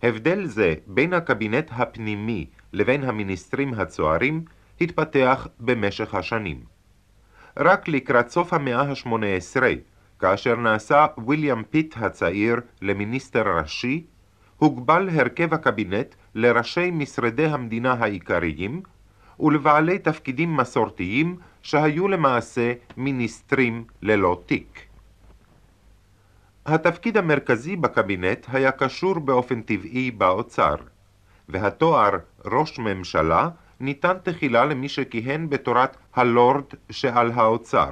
הבדל 0.02 0.44
זה 0.44 0.74
בין 0.86 1.12
הקבינט 1.12 1.70
הפנימי 1.72 2.46
לבין 2.74 3.04
המיניסטרים 3.04 3.74
הצוערים 3.74 4.44
התפתח 4.80 5.48
במשך 5.60 6.14
השנים. 6.14 6.60
רק 7.56 7.88
לקראת 7.88 8.28
סוף 8.28 8.52
המאה 8.52 8.80
ה-18, 8.80 9.62
כאשר 10.18 10.56
נעשה 10.56 11.06
ויליאם 11.26 11.62
פיט 11.62 11.94
הצעיר 11.96 12.56
למיניסטר 12.82 13.58
ראשי, 13.58 14.04
הוגבל 14.56 15.08
הרכב 15.08 15.54
הקבינט 15.54 16.14
לראשי 16.34 16.90
משרדי 16.90 17.46
המדינה 17.46 17.92
העיקריים 17.92 18.82
ולבעלי 19.40 19.98
תפקידים 19.98 20.56
מסורתיים 20.56 21.36
שהיו 21.62 22.08
למעשה 22.08 22.72
מיניסטרים 22.96 23.84
ללא 24.02 24.42
תיק. 24.46 24.80
התפקיד 26.66 27.16
המרכזי 27.16 27.76
בקבינט 27.76 28.46
היה 28.52 28.72
קשור 28.72 29.18
באופן 29.18 29.62
טבעי 29.62 30.10
באוצר, 30.10 30.74
והתואר 31.48 32.10
ראש 32.44 32.78
ממשלה 32.78 33.48
ניתן 33.80 34.16
תחילה 34.22 34.64
למי 34.64 34.88
שכיהן 34.88 35.50
בתורת 35.50 35.96
הלורד 36.14 36.64
שעל 36.90 37.32
האוצר. 37.34 37.90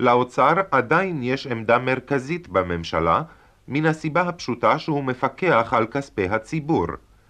לאוצר 0.00 0.52
עדיין 0.70 1.22
יש 1.22 1.46
עמדה 1.46 1.78
מרכזית 1.78 2.48
בממשלה, 2.48 3.22
מן 3.68 3.86
הסיבה 3.86 4.22
הפשוטה 4.22 4.78
שהוא 4.78 5.04
מפקח 5.04 5.68
על 5.76 5.86
כספי 5.86 6.28
הציבור, 6.28 6.86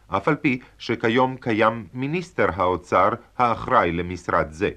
אף 0.09 0.29
על 0.29 0.35
פי 0.35 0.61
שכיום 0.79 1.37
קיים 1.37 1.87
מיניסטר 1.95 2.49
האוצר 2.57 3.09
האחראי 3.39 3.93
למשרד 3.93 4.47
זה. 4.51 4.71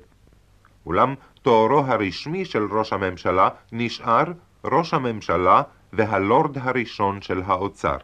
אולם 0.86 1.16
תוארו 1.42 1.80
הרשמי 1.80 2.46
של 2.46 2.64
ראש 2.72 2.94
הממשלה 2.94 3.50
נשאר 3.72 4.24
ראש 4.66 4.94
הממשלה 4.94 5.62
והלורד 5.94 6.58
הראשון 6.58 7.22
של 7.22 7.42
האוצר. 7.46 7.98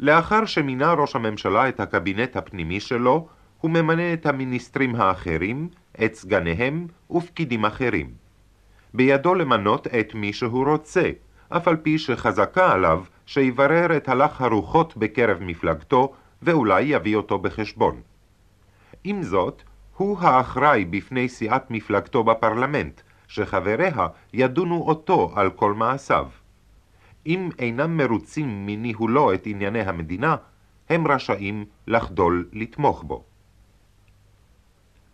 לאחר 0.00 0.44
שמינה 0.44 0.92
ראש 0.92 1.16
הממשלה 1.16 1.68
את 1.68 1.80
הקבינט 1.80 2.36
הפנימי 2.36 2.80
שלו, 2.80 3.28
הוא 3.60 3.70
ממנה 3.70 4.12
את 4.12 4.26
המיניסטרים 4.26 4.96
האחרים, 4.96 5.68
את 6.04 6.14
סגניהם 6.14 6.86
ופקידים 7.10 7.64
אחרים. 7.64 8.10
בידו 8.94 9.34
למנות 9.34 9.86
את 9.86 10.14
מי 10.14 10.32
שהוא 10.32 10.64
רוצה, 10.66 11.10
אף 11.48 11.68
על 11.68 11.76
פי 11.76 11.98
שחזקה 11.98 12.72
עליו 12.72 13.02
שיברר 13.26 13.96
את 13.96 14.08
הלך 14.08 14.40
הרוחות 14.40 14.96
בקרב 14.96 15.38
מפלגתו, 15.40 16.12
ואולי 16.42 16.82
יביא 16.82 17.16
אותו 17.16 17.38
בחשבון. 17.38 18.00
עם 19.04 19.22
זאת, 19.22 19.62
הוא 19.96 20.18
האחראי 20.20 20.84
בפני 20.84 21.28
סיעת 21.28 21.70
מפלגתו 21.70 22.24
בפרלמנט, 22.24 23.00
שחבריה 23.28 24.06
ידונו 24.32 24.82
אותו 24.82 25.32
על 25.34 25.50
כל 25.50 25.74
מעשיו. 25.74 26.26
אם 27.28 27.48
אינם 27.58 27.96
מרוצים 27.96 28.66
מניהולו 28.66 29.34
את 29.34 29.46
ענייני 29.46 29.80
המדינה, 29.80 30.36
הם 30.88 31.06
רשאים 31.06 31.64
לחדול 31.86 32.48
לתמוך 32.52 33.02
בו. 33.02 33.24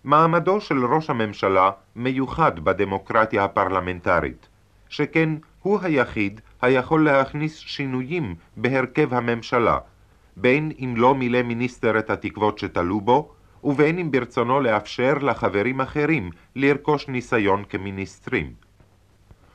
מעמדו 0.04 0.60
של 0.60 0.84
ראש 0.84 1.10
הממשלה 1.10 1.70
מיוחד 1.96 2.60
בדמוקרטיה 2.60 3.44
הפרלמנטרית, 3.44 4.48
שכן 4.88 5.30
הוא 5.62 5.78
היחיד 5.82 6.40
היכול 6.62 7.04
להכניס 7.04 7.56
שינויים 7.56 8.34
בהרכב 8.56 9.14
הממשלה, 9.14 9.78
בין 10.36 10.72
אם 10.78 10.94
לא 10.96 11.14
מילא 11.14 11.42
מיניסטר 11.42 11.98
את 11.98 12.10
התקוות 12.10 12.58
שתלו 12.58 13.00
בו, 13.00 13.32
ובין 13.64 13.98
אם 13.98 14.10
ברצונו 14.10 14.60
לאפשר 14.60 15.14
לחברים 15.14 15.80
אחרים 15.80 16.30
לרכוש 16.56 17.08
ניסיון 17.08 17.64
כמיניסטרים. 17.68 18.52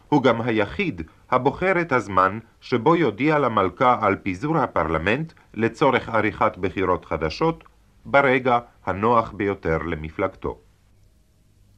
הוא 0.10 0.24
גם 0.24 0.42
היחיד 0.42 1.02
הבוחר 1.32 1.82
את 1.82 1.92
הזמן 1.92 2.40
שבו 2.62 2.96
יודיע 2.96 3.40
למלכה 3.40 3.98
על 4.02 4.16
פיזור 4.16 4.58
הפרלמנט 4.58 5.34
לצורך 5.54 6.10
עריכת 6.10 6.58
בחירות 6.58 7.06
חדשות, 7.06 7.64
ברגע 8.06 8.60
הנוח 8.86 9.32
ביותר 9.32 9.78
למפלגתו. 9.78 10.58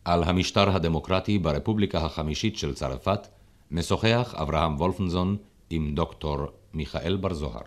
על 0.06 0.24
המשטר 0.24 0.76
הדמוקרטי 0.76 1.40
ברפובליקה 1.40 1.98
החמישית 1.98 2.58
של 2.58 2.74
צרפת, 2.74 3.28
משוחח 3.72 4.36
אברהם 4.38 4.76
וולפנזון 4.76 5.38
עם 5.70 5.92
דוקטור 5.96 6.38
מיכאל 6.74 7.18
בר 7.18 7.34
זוהר. 7.34 7.62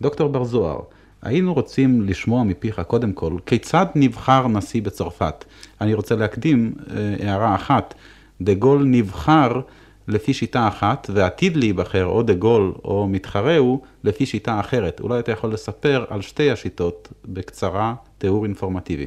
דוקטור 0.00 0.28
בר 0.28 0.44
זוהר, 0.44 0.80
היינו 1.22 1.54
רוצים 1.54 2.02
לשמוע 2.02 2.44
מפיך 2.44 2.80
קודם 2.80 3.12
כל, 3.12 3.32
כיצד 3.46 3.86
נבחר 3.94 4.48
נשיא 4.48 4.82
בצרפת? 4.82 5.44
אני 5.80 5.94
רוצה 5.94 6.14
להקדים 6.16 6.74
אה, 6.90 7.16
הערה 7.20 7.54
אחת, 7.54 7.94
דה 8.40 8.54
גול 8.54 8.84
נבחר 8.84 9.60
לפי 10.08 10.34
שיטה 10.34 10.68
אחת, 10.68 11.10
ועתיד 11.14 11.56
להיבחר 11.56 12.04
או 12.04 12.22
דה 12.22 12.34
גול 12.34 12.72
או 12.84 13.08
מתחרהו 13.08 13.82
לפי 14.04 14.26
שיטה 14.26 14.60
אחרת. 14.60 15.00
אולי 15.00 15.18
אתה 15.18 15.32
יכול 15.32 15.52
לספר 15.52 16.04
על 16.08 16.20
שתי 16.20 16.50
השיטות 16.50 17.08
בקצרה, 17.24 17.94
תיאור 18.18 18.44
אינפורמטיבי. 18.44 19.04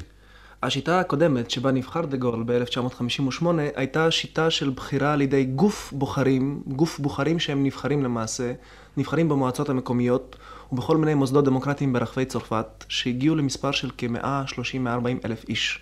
השיטה 0.64 1.00
הקודמת 1.00 1.52
שבה 1.52 1.72
נבחר 1.72 2.06
דה 2.06 2.18
גול 2.18 2.44
ב-1958 2.46 3.46
הייתה 3.76 4.12
שיטה 4.12 4.50
של 4.50 4.70
בחירה 4.70 5.14
על 5.14 5.22
ידי 5.22 5.44
גוף 5.44 5.94
בוחרים, 5.94 6.62
גוף 6.68 7.00
בוחרים 7.00 7.40
שהם 7.40 7.64
נבחרים 7.64 8.04
למעשה, 8.04 8.54
נבחרים 8.98 9.30
במועצות 9.30 9.70
המקומיות 9.70 10.36
ובכל 10.72 10.98
מיני 10.98 11.14
מוסדות 11.14 11.46
דמוקרטיים 11.46 11.94
ברחבי 11.94 12.26
צרפת, 12.26 12.86
שהגיעו 12.88 13.36
למספר 13.36 13.72
של 13.72 13.90
כ-130-140 13.98 15.26
אלף 15.26 15.46
איש. 15.50 15.80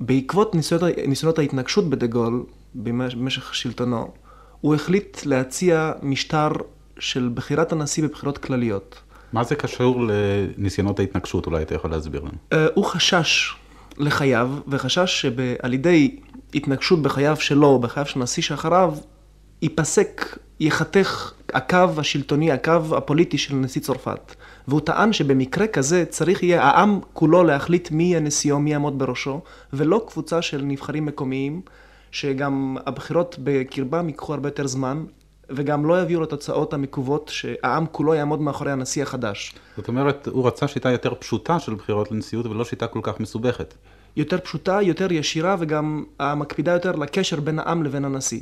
בעקבות 0.00 0.54
ניסיונות, 1.06 1.38
ההתנגשות 1.38 1.90
בדה 1.90 2.06
גול 2.06 2.44
במשך 2.76 3.54
שלטונו, 3.54 4.10
הוא 4.60 4.74
החליט 4.74 5.26
להציע 5.26 5.92
משטר 6.02 6.48
של 6.98 7.30
בחירת 7.34 7.72
הנשיא 7.72 8.02
בבחירות 8.02 8.38
כלליות. 8.38 9.02
מה 9.32 9.44
זה 9.44 9.54
קשור 9.54 10.06
לניסיונות 10.08 10.98
ההתנגשות? 10.98 11.46
אולי 11.46 11.62
אתה 11.62 11.74
יכול 11.74 11.90
להסביר 11.90 12.20
לנו. 12.20 12.30
Uh, 12.54 12.56
הוא 12.74 12.84
חשש 12.84 13.54
לחייו, 13.98 14.50
וחשש 14.68 15.20
שעל 15.22 15.74
ידי 15.74 16.16
התנגשות 16.54 17.02
בחייו 17.02 17.36
שלו, 17.36 17.78
בחייו 17.78 18.06
של 18.06 18.20
נשיא 18.20 18.42
שאחריו, 18.42 18.94
ייפסק, 19.62 20.38
ייחתך 20.60 21.32
הקו 21.52 21.88
השלטוני, 21.96 22.52
הקו 22.52 22.96
הפוליטי 22.96 23.38
של 23.38 23.54
נשיא 23.54 23.80
צרפת. 23.80 24.34
והוא 24.68 24.80
טען 24.80 25.12
שבמקרה 25.12 25.66
כזה 25.66 26.04
צריך 26.08 26.42
יהיה 26.42 26.62
העם 26.62 27.00
כולו 27.12 27.44
להחליט 27.44 27.90
מי 27.90 28.04
יהיה 28.04 28.20
נשיאו, 28.20 28.60
מי 28.60 28.72
יעמוד 28.72 28.98
בראשו, 28.98 29.40
ולא 29.72 30.06
קבוצה 30.08 30.42
של 30.42 30.62
נבחרים 30.62 31.06
מקומיים, 31.06 31.60
שגם 32.16 32.76
הבחירות 32.86 33.36
בקרבם 33.44 34.08
ייקחו 34.08 34.34
הרבה 34.34 34.48
יותר 34.48 34.66
זמן, 34.66 35.04
וגם 35.50 35.86
לא 35.86 36.02
יביאו 36.02 36.20
לתוצאות 36.20 36.74
המקוות 36.74 37.28
שהעם 37.28 37.86
כולו 37.92 38.14
יעמוד 38.14 38.40
מאחורי 38.40 38.72
הנשיא 38.72 39.02
החדש. 39.02 39.54
זאת 39.76 39.88
אומרת, 39.88 40.28
הוא 40.28 40.46
רצה 40.46 40.68
שיטה 40.68 40.90
יותר 40.90 41.14
פשוטה 41.14 41.60
של 41.60 41.74
בחירות 41.74 42.12
לנשיאות, 42.12 42.46
ולא 42.46 42.64
שיטה 42.64 42.86
כל 42.86 43.00
כך 43.02 43.20
מסובכת. 43.20 43.74
יותר 44.16 44.38
פשוטה, 44.38 44.82
יותר 44.82 45.12
ישירה, 45.12 45.56
וגם 45.58 46.04
המקפידה 46.18 46.72
יותר 46.72 46.92
לקשר 46.92 47.40
בין 47.40 47.58
העם 47.58 47.82
לבין 47.82 48.04
הנשיא. 48.04 48.40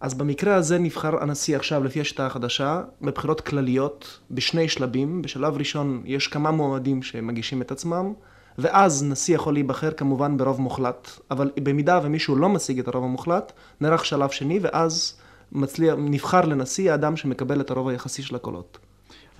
אז 0.00 0.14
במקרה 0.14 0.54
הזה 0.54 0.78
נבחר 0.78 1.22
הנשיא 1.22 1.56
עכשיו 1.56 1.84
לפי 1.84 2.00
השיטה 2.00 2.26
החדשה, 2.26 2.82
בבחירות 3.02 3.40
כלליות, 3.40 4.18
בשני 4.30 4.68
שלבים. 4.68 5.22
בשלב 5.22 5.56
ראשון 5.56 6.02
יש 6.04 6.28
כמה 6.28 6.50
מועמדים 6.50 7.02
שמגישים 7.02 7.62
את 7.62 7.72
עצמם, 7.72 8.12
ואז 8.58 9.04
נשיא 9.04 9.34
יכול 9.34 9.54
להיבחר 9.54 9.90
כמובן 9.90 10.36
ברוב 10.36 10.60
מוחלט, 10.60 11.10
אבל 11.30 11.50
במידה 11.62 12.00
ומישהו 12.02 12.36
לא 12.36 12.48
משיג 12.48 12.78
את 12.78 12.88
הרוב 12.88 13.04
המוחלט, 13.04 13.52
נערך 13.80 14.04
שלב 14.04 14.30
שני, 14.30 14.58
ואז 14.62 15.14
מצליח, 15.52 15.94
נבחר 15.98 16.40
לנשיא 16.40 16.92
האדם 16.92 17.16
שמקבל 17.16 17.60
את 17.60 17.70
הרוב 17.70 17.88
היחסי 17.88 18.22
של 18.22 18.34
הקולות. 18.34 18.78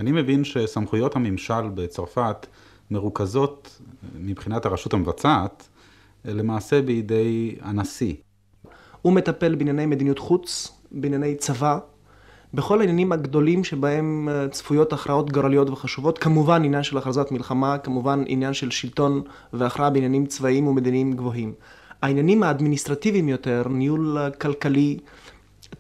אני 0.01 0.13
מבין 0.13 0.45
שסמכויות 0.45 1.17
הממשל 1.17 1.69
בצרפת 1.75 2.47
מרוכזות 2.91 3.81
מבחינת 4.19 4.67
הרשות 4.67 4.95
המבצעת, 4.95 5.69
למעשה 6.25 6.83
בידי 6.83 7.57
הנשיא. 7.61 8.15
הוא 9.03 9.13
מטפל 9.13 9.55
בענייני 9.55 9.87
מדיניות 9.87 10.19
חוץ, 10.19 10.73
בענייני 10.93 11.35
צבא, 11.35 11.79
בכל 12.55 12.81
העניינים 12.81 13.13
הגדולים 13.13 13.65
שבהם 13.65 14.29
אה, 14.29 14.49
צפויות 14.49 14.93
הכרעות 14.93 15.33
גורליות 15.33 15.71
וחשובות, 15.71 16.19
כמובן 16.19 16.65
עניין 16.65 16.83
של 16.83 16.99
הכרזת 16.99 17.31
מלחמה, 17.31 17.79
כמובן 17.79 18.25
עניין 18.27 18.53
של 18.53 18.71
שלטון 18.71 19.23
והכרעה 19.53 19.91
בעניינים 19.91 20.27
צבאיים 20.27 20.67
ומדיניים 20.67 21.13
גבוהים. 21.13 21.53
העניינים 22.03 22.43
האדמיניסטרטיביים 22.43 23.29
יותר, 23.29 23.63
ניהול 23.71 24.19
כלכלי, 24.41 24.99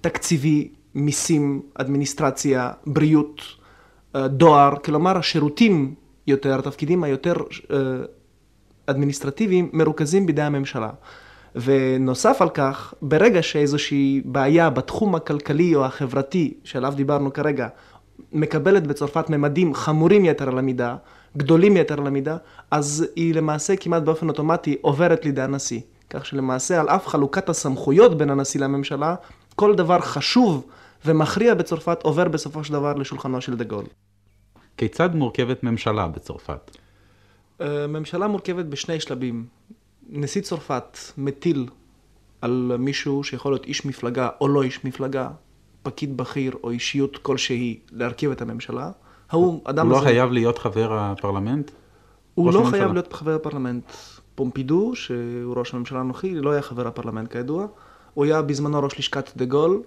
תקציבי, 0.00 0.68
מיסים, 0.94 1.62
אדמיניסטרציה, 1.74 2.70
בריאות, 2.86 3.42
אה, 4.16 4.28
דואר, 4.28 4.74
כלומר 4.84 5.18
השירותים 5.18 5.94
יותר, 6.26 6.58
התפקידים 6.58 7.04
היותר 7.04 7.34
אה, 7.70 7.76
אדמיניסטרטיביים, 8.86 9.70
מרוכזים 9.72 10.26
בידי 10.26 10.42
הממשלה. 10.42 10.90
ונוסף 11.54 12.36
על 12.40 12.48
כך, 12.48 12.94
ברגע 13.02 13.42
שאיזושהי 13.42 14.22
בעיה 14.24 14.70
בתחום 14.70 15.14
הכלכלי 15.14 15.74
או 15.74 15.84
החברתי, 15.84 16.54
שעליו 16.64 16.92
דיברנו 16.96 17.32
כרגע, 17.32 17.68
מקבלת 18.32 18.86
בצרפת 18.86 19.30
ממדים 19.30 19.74
חמורים 19.74 20.24
יתר 20.24 20.48
על 20.48 20.58
המידה, 20.58 20.96
גדולים 21.36 21.76
יתר 21.76 22.00
על 22.00 22.06
המידה, 22.06 22.36
אז 22.70 23.06
היא 23.16 23.34
למעשה 23.34 23.76
כמעט 23.76 24.02
באופן 24.02 24.28
אוטומטי 24.28 24.76
עוברת 24.80 25.24
לידי 25.24 25.42
הנשיא. 25.42 25.80
כך 26.10 26.26
שלמעשה 26.26 26.80
על 26.80 26.88
אף 26.88 27.06
חלוקת 27.06 27.48
הסמכויות 27.48 28.18
בין 28.18 28.30
הנשיא 28.30 28.60
לממשלה, 28.60 29.14
כל 29.56 29.74
דבר 29.74 30.00
חשוב 30.00 30.66
ומכריע 31.04 31.54
בצרפת 31.54 32.02
עובר 32.02 32.28
בסופו 32.28 32.64
של 32.64 32.72
דבר 32.72 32.94
לשולחנו 32.94 33.40
של 33.40 33.56
דה 33.56 33.64
גול. 33.64 33.84
כיצד 34.76 35.14
מורכבת 35.14 35.62
ממשלה 35.62 36.06
בצרפת? 36.08 36.70
אה, 37.60 37.86
ממשלה 37.86 38.26
מורכבת 38.26 38.64
בשני 38.64 39.00
שלבים. 39.00 39.46
נשיא 40.08 40.42
צרפת 40.42 40.98
מטיל 41.18 41.66
על 42.40 42.72
מישהו 42.78 43.24
שיכול 43.24 43.52
להיות 43.52 43.66
איש 43.66 43.86
מפלגה 43.86 44.28
או 44.40 44.48
לא 44.48 44.62
איש 44.62 44.84
מפלגה, 44.84 45.28
פקיד 45.82 46.16
בכיר 46.16 46.54
או 46.64 46.70
אישיות 46.70 47.16
כלשהי 47.16 47.78
להרכיב 47.92 48.30
את 48.30 48.42
הממשלה. 48.42 48.90
ההוא, 49.30 49.60
אדם 49.64 49.86
הוא 49.86 49.96
לא 49.96 50.00
חייב 50.00 50.32
להיות 50.32 50.58
חבר 50.58 50.98
הפרלמנט? 50.98 51.70
הוא 52.34 52.52
לא 52.52 52.64
חייב 52.70 52.92
להיות 52.92 53.12
חבר 53.12 53.34
הפרלמנט. 53.34 53.92
פומפידו, 54.34 54.94
שהוא 54.94 55.54
ראש 55.56 55.74
הממשלה 55.74 56.00
הנוכחי, 56.00 56.34
לא 56.34 56.50
היה 56.50 56.62
חבר 56.62 56.86
הפרלמנט 56.86 57.32
כידוע. 57.32 57.66
הוא 58.14 58.24
היה 58.24 58.42
בזמנו 58.42 58.82
ראש 58.82 58.98
לשכת 58.98 59.30
דה 59.36 59.44
גול, 59.44 59.82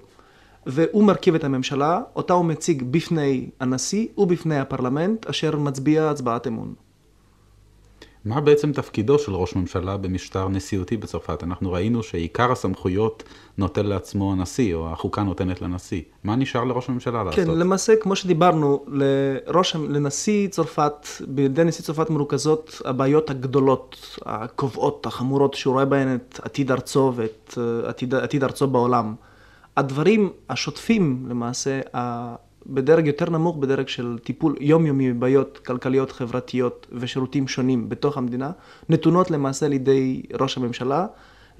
והוא 0.65 1.03
מרכיב 1.03 1.35
את 1.35 1.43
הממשלה, 1.43 2.01
אותה 2.15 2.33
הוא 2.33 2.45
מציג 2.45 2.83
בפני 2.91 3.49
הנשיא 3.59 4.07
ובפני 4.17 4.59
הפרלמנט, 4.59 5.25
אשר 5.25 5.57
מצביע 5.57 6.09
הצבעת 6.09 6.47
אמון. 6.47 6.73
מה 8.27 8.41
בעצם 8.41 8.71
תפקידו 8.71 9.19
של 9.19 9.35
ראש 9.35 9.55
ממשלה 9.55 9.97
במשטר 9.97 10.47
נשיאותי 10.47 10.97
בצרפת? 10.97 11.43
אנחנו 11.43 11.71
ראינו 11.71 12.03
שעיקר 12.03 12.51
הסמכויות 12.51 13.23
נוטל 13.57 13.81
לעצמו 13.81 14.31
הנשיא, 14.31 14.75
או 14.75 14.91
החוקה 14.91 15.23
נותנת 15.23 15.61
לנשיא. 15.61 16.01
מה 16.23 16.35
נשאר 16.35 16.63
לראש 16.63 16.89
הממשלה 16.89 17.23
לעשות? 17.23 17.45
כן, 17.45 17.51
למעשה, 17.51 17.95
כמו 17.95 18.15
שדיברנו, 18.15 18.85
לראש, 18.87 19.75
לנשיא 19.75 20.47
צרפת, 20.47 21.07
בידי 21.27 21.63
נשיא 21.63 21.83
צרפת 21.83 22.09
מרוכזות 22.09 22.81
הבעיות 22.85 23.29
הגדולות, 23.29 24.17
הקובעות, 24.25 25.05
החמורות, 25.05 25.53
שהוא 25.53 25.73
רואה 25.73 25.85
בהן 25.85 26.15
את 26.15 26.39
עתיד 26.43 26.71
ארצו 26.71 27.13
ואת 27.15 27.57
אה, 27.57 27.89
עתיד, 27.89 28.15
עתיד 28.15 28.43
ארצו 28.43 28.67
בעולם. 28.67 29.15
הדברים 29.77 30.29
השוטפים, 30.49 31.25
למעשה, 31.29 31.79
בדרג 32.69 33.07
יותר 33.07 33.29
נמוך, 33.29 33.57
בדרג 33.57 33.87
של 33.87 34.17
טיפול 34.23 34.55
יומיומי 34.59 35.13
בבעיות 35.13 35.57
כלכליות, 35.57 36.11
חברתיות 36.11 36.87
ושירותים 36.91 37.47
שונים 37.47 37.89
בתוך 37.89 38.17
המדינה, 38.17 38.51
נתונות 38.89 39.31
למעשה 39.31 39.67
לידי 39.67 40.21
ראש 40.41 40.57
הממשלה, 40.57 41.05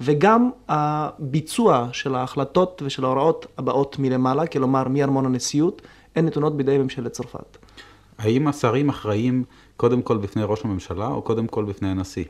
וגם 0.00 0.50
הביצוע 0.68 1.88
של 1.92 2.14
ההחלטות 2.14 2.82
ושל 2.86 3.04
ההוראות 3.04 3.46
הבאות 3.58 3.98
מלמעלה, 3.98 4.46
כלומר 4.46 4.88
מארמון 4.88 5.26
הנשיאות, 5.26 5.82
הן 6.16 6.26
נתונות 6.26 6.56
בידי 6.56 6.78
ממשלת 6.78 7.12
צרפת. 7.12 7.58
האם 8.18 8.48
השרים 8.48 8.88
אחראים 8.88 9.44
קודם 9.76 10.02
כל 10.02 10.16
בפני 10.16 10.42
ראש 10.46 10.64
הממשלה 10.64 11.06
או 11.06 11.22
קודם 11.22 11.46
כל 11.46 11.64
בפני 11.64 11.88
הנשיא? 11.88 12.24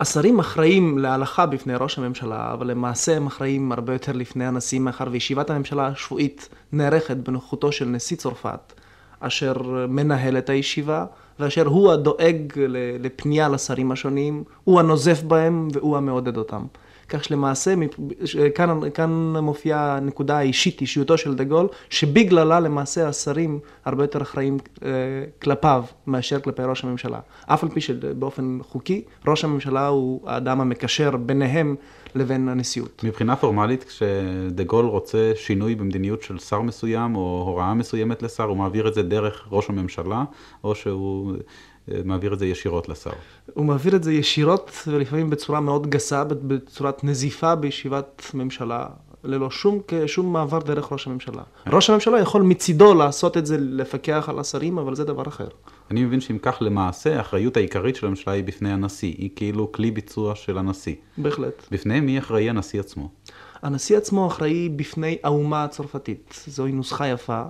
השרים 0.00 0.38
אחראים 0.38 0.98
להלכה 0.98 1.46
בפני 1.46 1.74
ראש 1.80 1.98
הממשלה, 1.98 2.52
אבל 2.52 2.70
למעשה 2.70 3.16
הם 3.16 3.26
אחראים 3.26 3.72
הרבה 3.72 3.92
יותר 3.92 4.12
לפני 4.12 4.46
הנשיא, 4.46 4.80
מאחר 4.80 5.04
וישיבת 5.10 5.50
הממשלה 5.50 5.86
השבועית 5.86 6.48
נערכת 6.72 7.16
בנוכחותו 7.16 7.72
של 7.72 7.84
נשיא 7.84 8.16
צרפת, 8.16 8.72
אשר 9.20 9.86
מנהל 9.88 10.38
את 10.38 10.50
הישיבה, 10.50 11.04
ואשר 11.40 11.66
הוא 11.66 11.92
הדואג 11.92 12.52
לפנייה 13.00 13.48
לשרים 13.48 13.92
השונים, 13.92 14.44
הוא 14.64 14.80
הנוזף 14.80 15.22
בהם 15.22 15.68
והוא 15.72 15.96
המעודד 15.96 16.36
אותם. 16.36 16.64
כך 17.10 17.24
שלמעשה, 17.24 17.74
כאן, 18.54 18.80
כאן 18.94 19.10
מופיעה 19.36 19.96
הנקודה 19.96 20.38
האישית, 20.38 20.80
אישיותו 20.80 21.18
של 21.18 21.34
דה 21.34 21.44
גול, 21.44 21.68
שבגללה 21.90 22.60
למעשה 22.60 23.08
השרים 23.08 23.58
הרבה 23.84 24.04
יותר 24.04 24.22
אחראים 24.22 24.58
אה, 24.84 24.90
כלפיו 25.42 25.84
מאשר 26.06 26.40
כלפי 26.40 26.62
ראש 26.62 26.84
הממשלה. 26.84 27.20
אף 27.46 27.64
על 27.64 27.70
פי 27.70 27.80
שבאופן 27.80 28.58
חוקי, 28.62 29.02
ראש 29.26 29.44
הממשלה 29.44 29.86
הוא 29.86 30.20
האדם 30.26 30.60
המקשר 30.60 31.16
ביניהם 31.16 31.76
לבין 32.14 32.48
הנשיאות. 32.48 33.04
מבחינה 33.04 33.36
פורמלית, 33.36 33.84
כשדה 33.84 34.64
גול 34.64 34.86
רוצה 34.86 35.32
שינוי 35.34 35.74
במדיניות 35.74 36.22
של 36.22 36.38
שר 36.38 36.60
מסוים, 36.60 37.16
או 37.16 37.44
הוראה 37.46 37.74
מסוימת 37.74 38.22
לשר, 38.22 38.44
הוא 38.44 38.56
מעביר 38.56 38.88
את 38.88 38.94
זה 38.94 39.02
דרך 39.02 39.48
ראש 39.50 39.70
הממשלה, 39.70 40.24
או 40.64 40.74
שהוא 40.74 41.36
מעביר 42.04 42.34
את 42.34 42.38
זה 42.38 42.46
ישירות 42.46 42.88
לשר? 42.88 43.10
הוא 43.54 43.64
מעביר 43.64 43.96
את 43.96 44.02
זה 44.02 44.12
ישירות, 44.12 44.70
ולפעמים 44.86 45.30
בצורה 45.30 45.60
מאוד 45.60 45.90
גסה, 45.90 46.24
בצורת 46.24 47.04
נזיפה 47.04 47.54
בישיבת 47.54 48.30
ממשלה, 48.34 48.86
ללא 49.24 49.50
שום, 49.50 49.80
שום 50.06 50.32
מעבר 50.32 50.58
דרך 50.58 50.92
ראש 50.92 51.06
הממשלה. 51.06 51.42
ראש 51.66 51.90
הממשלה 51.90 52.20
יכול 52.20 52.42
מצידו 52.42 52.94
לעשות 52.94 53.36
את 53.36 53.46
זה, 53.46 53.56
לפקח 53.60 54.24
על 54.28 54.38
השרים, 54.38 54.78
אבל 54.78 54.94
זה 54.94 55.04
דבר 55.04 55.22
אחר. 55.28 55.48
אני 55.90 56.04
מבין 56.04 56.20
שאם 56.20 56.38
כך 56.42 56.58
למעשה, 56.60 57.16
האחריות 57.16 57.56
העיקרית 57.56 57.96
של 57.96 58.06
הממשלה 58.06 58.32
היא 58.32 58.44
בפני 58.44 58.72
הנשיא, 58.72 59.14
היא 59.18 59.30
כאילו 59.36 59.72
כלי 59.72 59.90
ביצוע 59.90 60.34
של 60.34 60.58
הנשיא. 60.58 60.94
בהחלט. 61.18 61.66
בפני 61.70 62.00
מי 62.00 62.18
אחראי 62.18 62.50
הנשיא 62.50 62.80
עצמו? 62.80 63.08
הנשיא 63.62 63.96
עצמו 63.96 64.26
אחראי 64.26 64.68
בפני 64.68 65.18
האומה 65.22 65.64
הצרפתית. 65.64 66.44
זוהי 66.46 66.72
נוסחה 66.72 67.08
יפה, 67.08 67.42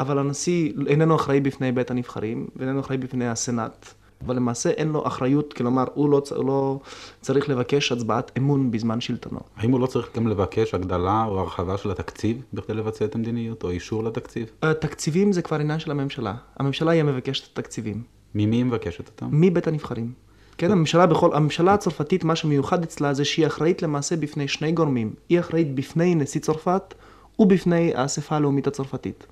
אבל 0.00 0.18
הנשיא 0.18 0.72
איננו 0.86 1.16
אחראי 1.16 1.40
בפני 1.40 1.72
בית 1.72 1.90
הנבחרים, 1.90 2.46
ואיננו 2.56 2.80
אחראי 2.80 2.98
בפני 2.98 3.28
הסנאט. 3.28 3.94
אבל 4.26 4.36
למעשה 4.36 4.70
אין 4.70 4.88
לו 4.88 5.06
אחריות, 5.06 5.52
כלומר, 5.52 5.84
הוא 5.94 6.10
לא, 6.10 6.22
הוא 6.36 6.46
לא 6.46 6.80
צריך 7.20 7.48
לבקש 7.48 7.92
הצבעת 7.92 8.32
אמון 8.38 8.70
בזמן 8.70 9.00
שלטונו. 9.00 9.40
האם 9.56 9.70
הוא 9.70 9.80
לא 9.80 9.86
צריך 9.86 10.16
גם 10.16 10.26
לבקש 10.26 10.74
הגדלה 10.74 11.24
או 11.24 11.40
הרחבה 11.40 11.76
של 11.76 11.90
התקציב 11.90 12.42
בכדי 12.52 12.74
לבצע 12.74 13.04
את 13.04 13.14
המדיניות, 13.14 13.62
או 13.62 13.70
אישור 13.70 14.04
לתקציב? 14.04 14.50
תקציבים 14.80 15.32
זה 15.32 15.42
כבר 15.42 15.56
עניין 15.56 15.78
של 15.78 15.90
הממשלה. 15.90 16.34
הממשלה 16.56 16.90
היא 16.90 17.00
המבקשת 17.00 17.52
את 17.52 17.58
התקציבים. 17.58 18.02
ממי 18.34 18.56
היא 18.56 18.64
מבקשת 18.64 19.08
אותם? 19.08 19.28
מבית 19.30 19.66
הנבחרים. 19.66 20.12
כן, 20.58 20.70
הממשלה 20.70 21.06
בכל, 21.06 21.30
הממשלה 21.36 21.74
הצרפתית, 21.74 22.24
מה 22.24 22.36
שמיוחד 22.36 22.82
אצלה 22.82 23.14
זה 23.14 23.24
שהיא 23.24 23.46
אחראית 23.46 23.82
למעשה 23.82 24.16
בפני 24.16 24.48
שני 24.48 24.72
גורמים. 24.72 25.14
היא 25.28 25.40
אחראית 25.40 25.74
בפני 25.74 26.14
נשיא 26.14 26.40
צרפת 26.40 26.94
ובפני 27.38 27.94
האספה 27.94 28.36
הלאומית 28.36 28.66
הצרפתית. 28.66 29.26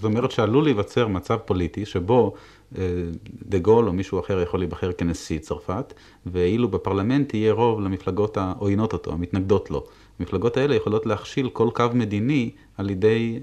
זאת 0.00 0.04
אומרת 0.04 0.30
שעלול 0.30 0.64
להיווצר 0.64 1.08
מצב 1.08 1.36
פוליטי 1.44 1.86
שבו 1.86 2.34
אה, 2.78 2.84
דה 3.42 3.58
גול 3.58 3.88
או 3.88 3.92
מישהו 3.92 4.20
אחר 4.20 4.40
יכול 4.42 4.60
להיבחר 4.60 4.92
כנשיא 4.92 5.38
צרפת, 5.38 5.94
ואילו 6.26 6.68
בפרלמנט 6.68 7.34
יהיה 7.34 7.52
רוב 7.52 7.80
למפלגות 7.80 8.36
העוינות 8.36 8.92
אותו, 8.92 9.12
המתנגדות 9.12 9.70
לו. 9.70 9.86
המפלגות 10.18 10.56
האלה 10.56 10.74
יכולות 10.74 11.06
להכשיל 11.06 11.48
כל 11.52 11.68
קו 11.74 11.84
מדיני 11.94 12.50
על 12.78 12.90
ידי 12.90 13.40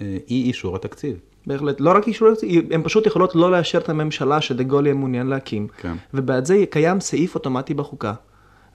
אה, 0.00 0.16
אי 0.30 0.42
אישור 0.42 0.76
התקציב. 0.76 1.20
בהחלט, 1.46 1.80
לא 1.80 1.90
רק 1.90 2.08
אישור 2.08 2.28
הן 2.70 2.82
פשוט 2.82 3.06
יכולות 3.06 3.34
לא 3.34 3.50
לאשר 3.50 3.78
את 3.78 3.88
הממשלה 3.88 4.40
שדה 4.40 4.62
גול 4.62 4.86
יהיה 4.86 4.94
מעוניין 4.94 5.26
להקים. 5.26 5.68
כן. 5.76 5.94
ובעד 6.14 6.44
זה 6.44 6.64
קיים 6.70 7.00
סעיף 7.00 7.34
אוטומטי 7.34 7.74
בחוקה. 7.74 8.14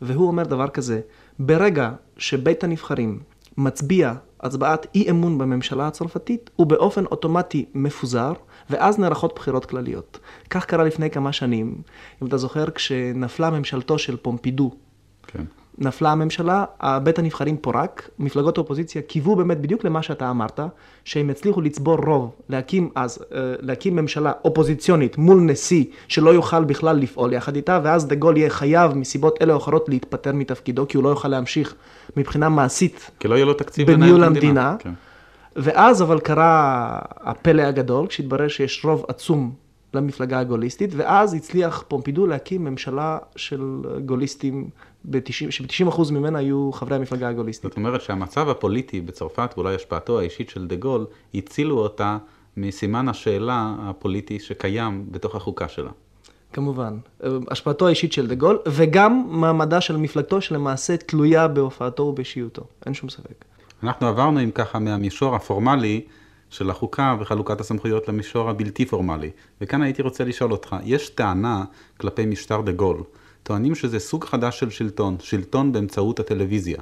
והוא 0.02 0.28
אומר 0.28 0.44
דבר 0.44 0.68
כזה, 0.68 1.02
ברגע 1.40 1.92
שבית 2.18 2.64
הנבחרים 2.64 3.20
מצביע 3.58 4.14
הצבעת 4.40 4.88
אי 4.96 5.10
אמון 5.10 5.38
בממשלה 5.38 5.88
הצרפתית, 5.88 6.50
הוא 6.56 6.68
באופן 6.68 7.06
אוטומטי 7.06 7.66
מפוזר, 7.74 8.34
ואז 8.70 9.00
נערכות 9.00 9.36
בחירות 9.36 9.66
כלליות. 9.66 10.20
כך 10.50 10.66
קרה 10.66 10.84
לפני 10.84 11.10
כמה 11.10 11.34
שנים, 11.34 11.82
אם 12.22 12.28
אתה 12.28 12.38
זוכר, 12.38 12.72
כשנפלה 12.72 13.50
ממשלתו 13.50 14.00
של 14.00 14.18
פומפידו. 14.18 14.72
כן. 15.28 15.44
נפלה 15.78 16.12
הממשלה, 16.12 16.66
בית 17.04 17.20
הנבחרים 17.20 17.58
פורק, 17.58 18.10
מפלגות 18.20 18.58
האופוזיציה 18.58 19.02
קיוו 19.02 19.36
באמת 19.36 19.62
בדיוק 19.62 19.84
למה 19.84 20.02
שאתה 20.02 20.30
אמרת, 20.30 20.60
שהם 21.06 21.30
יצליחו 21.30 21.62
לצבור 21.62 21.98
רוב, 22.06 22.32
להקים 22.50 22.90
אז, 22.96 23.20
אה, 23.34 23.40
להקים 23.60 23.96
ממשלה 23.96 24.32
אופוזיציונית 24.46 25.18
מול 25.18 25.42
נשיא 25.42 25.86
שלא 26.08 26.30
יוכל 26.30 26.64
בכלל 26.64 26.98
לפעול 26.98 27.34
יחד 27.34 27.56
איתה, 27.56 27.80
ואז 27.84 28.08
דה 28.08 28.16
גול 28.16 28.38
יהיה 28.38 28.50
חייב 28.50 28.94
מסיבות 28.94 29.42
אלה 29.42 29.54
או 29.54 29.58
אחרות 29.58 29.90
להתפטר 29.90 30.32
מתפקידו, 30.34 30.88
כי 30.88 30.98
הוא 30.98 31.04
לא 31.04 31.10
יוכל 31.10 31.28
להמשיך 31.28 31.76
מבחינה 32.18 32.50
מעשית. 32.50 33.12
כי 33.20 33.28
לא 33.28 33.36
יהיה 33.36 33.46
לו 33.46 33.54
תקציב 33.54 33.92
בניהול 33.92 34.24
המדינה. 34.24 34.76
כן. 34.80 34.92
ואז 35.56 36.02
אבל 36.02 36.20
קרה 36.20 37.00
הפלא 37.22 37.62
הגדול, 37.62 38.08
כשהתברר 38.08 38.48
שיש 38.48 38.86
רוב 38.86 39.06
עצום 39.08 39.54
למפלגה 39.94 40.40
הגוליסטית, 40.40 40.90
ואז 40.96 41.34
הצליח 41.34 41.84
פומפידו 41.88 42.28
להקים 42.28 42.64
ממשלה 42.64 43.18
של 43.36 43.62
גוליסטים 44.06 44.70
ש-90% 45.30 46.12
ממנה 46.12 46.40
היו 46.40 46.72
חברי 46.72 46.96
המפלגה 46.96 47.30
הגוליסטית. 47.30 47.72
זאת 47.72 47.78
אומרת 47.78 48.02
שהמצב 48.02 48.50
הפוליטי 48.50 49.02
בצרפת, 49.02 49.54
ואולי 49.58 49.76
השפעתו 49.76 50.20
האישית 50.20 50.50
של 50.50 50.68
דה 50.68 50.76
גול, 50.76 51.06
הצילו 51.34 51.80
אותה 51.80 52.18
מסימן 52.58 53.10
השאלה 53.10 53.76
הפוליטי 53.80 54.40
שקיים 54.40 55.06
בתוך 55.12 55.36
החוקה 55.36 55.68
שלה. 55.68 55.92
כמובן. 56.54 56.98
השפעתו 57.52 57.88
האישית 57.88 58.14
של 58.14 58.28
דה 58.28 58.36
גול, 58.36 58.60
וגם 58.68 59.26
מעמדה 59.28 59.82
של 59.82 59.98
מפלגתו 59.98 60.42
שלמעשה 60.42 60.98
תלויה 60.98 61.48
בהופעתו 61.48 62.04
ובשיעותו. 62.04 62.64
אין 62.86 62.94
שום 62.94 63.10
ספק. 63.10 63.46
אנחנו 63.84 64.08
עברנו, 64.08 64.44
אם 64.44 64.52
ככה, 64.52 64.80
מהמישור 64.80 65.36
הפורמלי 65.36 66.02
של 66.50 66.70
החוקה 66.70 67.16
וחלוקת 67.20 67.62
הסמכויות 67.62 68.08
למישור 68.08 68.50
הבלתי 68.50 68.86
פורמלי. 68.86 69.30
וכאן 69.62 69.82
הייתי 69.82 70.02
רוצה 70.02 70.24
לשאול 70.24 70.52
אותך, 70.52 70.76
יש 70.84 71.10
טענה 71.10 71.64
כלפי 71.98 72.26
משטר 72.26 72.62
דה 72.62 72.72
גול. 72.72 73.04
טוענים 73.44 73.76
שזה 73.76 74.00
סוג 74.00 74.26
חדש 74.26 74.60
של 74.60 74.70
שלטון, 74.70 75.18
שלטון 75.20 75.72
באמצעות 75.72 76.20
הטלוויזיה. 76.20 76.78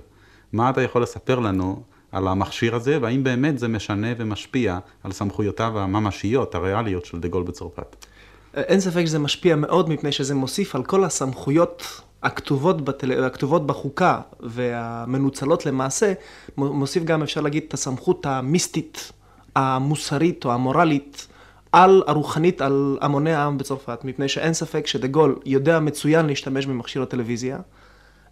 מה 0.54 0.70
אתה 0.70 0.82
יכול 0.82 1.04
לספר 1.04 1.40
לנו 1.40 1.84
על 2.12 2.28
המכשיר 2.28 2.76
הזה, 2.76 2.98
והאם 3.02 3.24
באמת 3.24 3.60
זה 3.60 3.68
משנה 3.68 4.08
ומשפיע 4.18 4.80
על 5.04 5.12
סמכויותיו 5.12 5.80
הממשיות, 5.80 6.56
הריאליות 6.56 7.06
של 7.06 7.20
דה 7.20 7.28
גול 7.28 7.44
בצרפת? 7.44 8.06
אין 8.54 8.80
ספק 8.80 9.06
שזה 9.06 9.20
משפיע 9.20 9.56
מאוד, 9.56 9.90
מפני 9.90 10.12
שזה 10.12 10.36
מוסיף 10.36 10.76
על 10.76 10.84
כל 10.84 11.04
הסמכויות 11.04 12.02
הכתובות, 12.24 12.82
בטל... 12.82 13.24
הכתובות 13.24 13.68
בחוקה 13.68 14.22
והמנוצלות 14.40 15.66
למעשה, 15.66 16.14
מוסיף 16.58 17.04
גם, 17.04 17.24
אפשר 17.24 17.42
להגיד, 17.42 17.64
את 17.68 17.74
הסמכות 17.74 18.26
המיסטית, 18.26 19.12
המוסרית 19.56 20.46
או 20.46 20.52
המורלית 20.52 21.28
על 21.72 22.04
הרוחנית, 22.08 22.62
על 22.62 22.98
המוני 23.02 23.34
העם 23.34 23.58
בצרפת, 23.58 24.00
מפני 24.04 24.28
שאין 24.28 24.54
ספק 24.54 24.88
שדה 24.88 25.08
גול 25.08 25.40
יודע 25.46 25.80
מצוין 25.80 26.26
להשתמש 26.26 26.66
במכשיר 26.66 27.02
הטלוויזיה, 27.02 27.60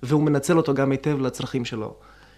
והוא 0.04 0.24
מנצל 0.24 0.58
אותו 0.58 0.74
גם 0.74 0.92
היטב 0.92 1.20
לצרכים 1.20 1.66
שלו. 1.66 1.96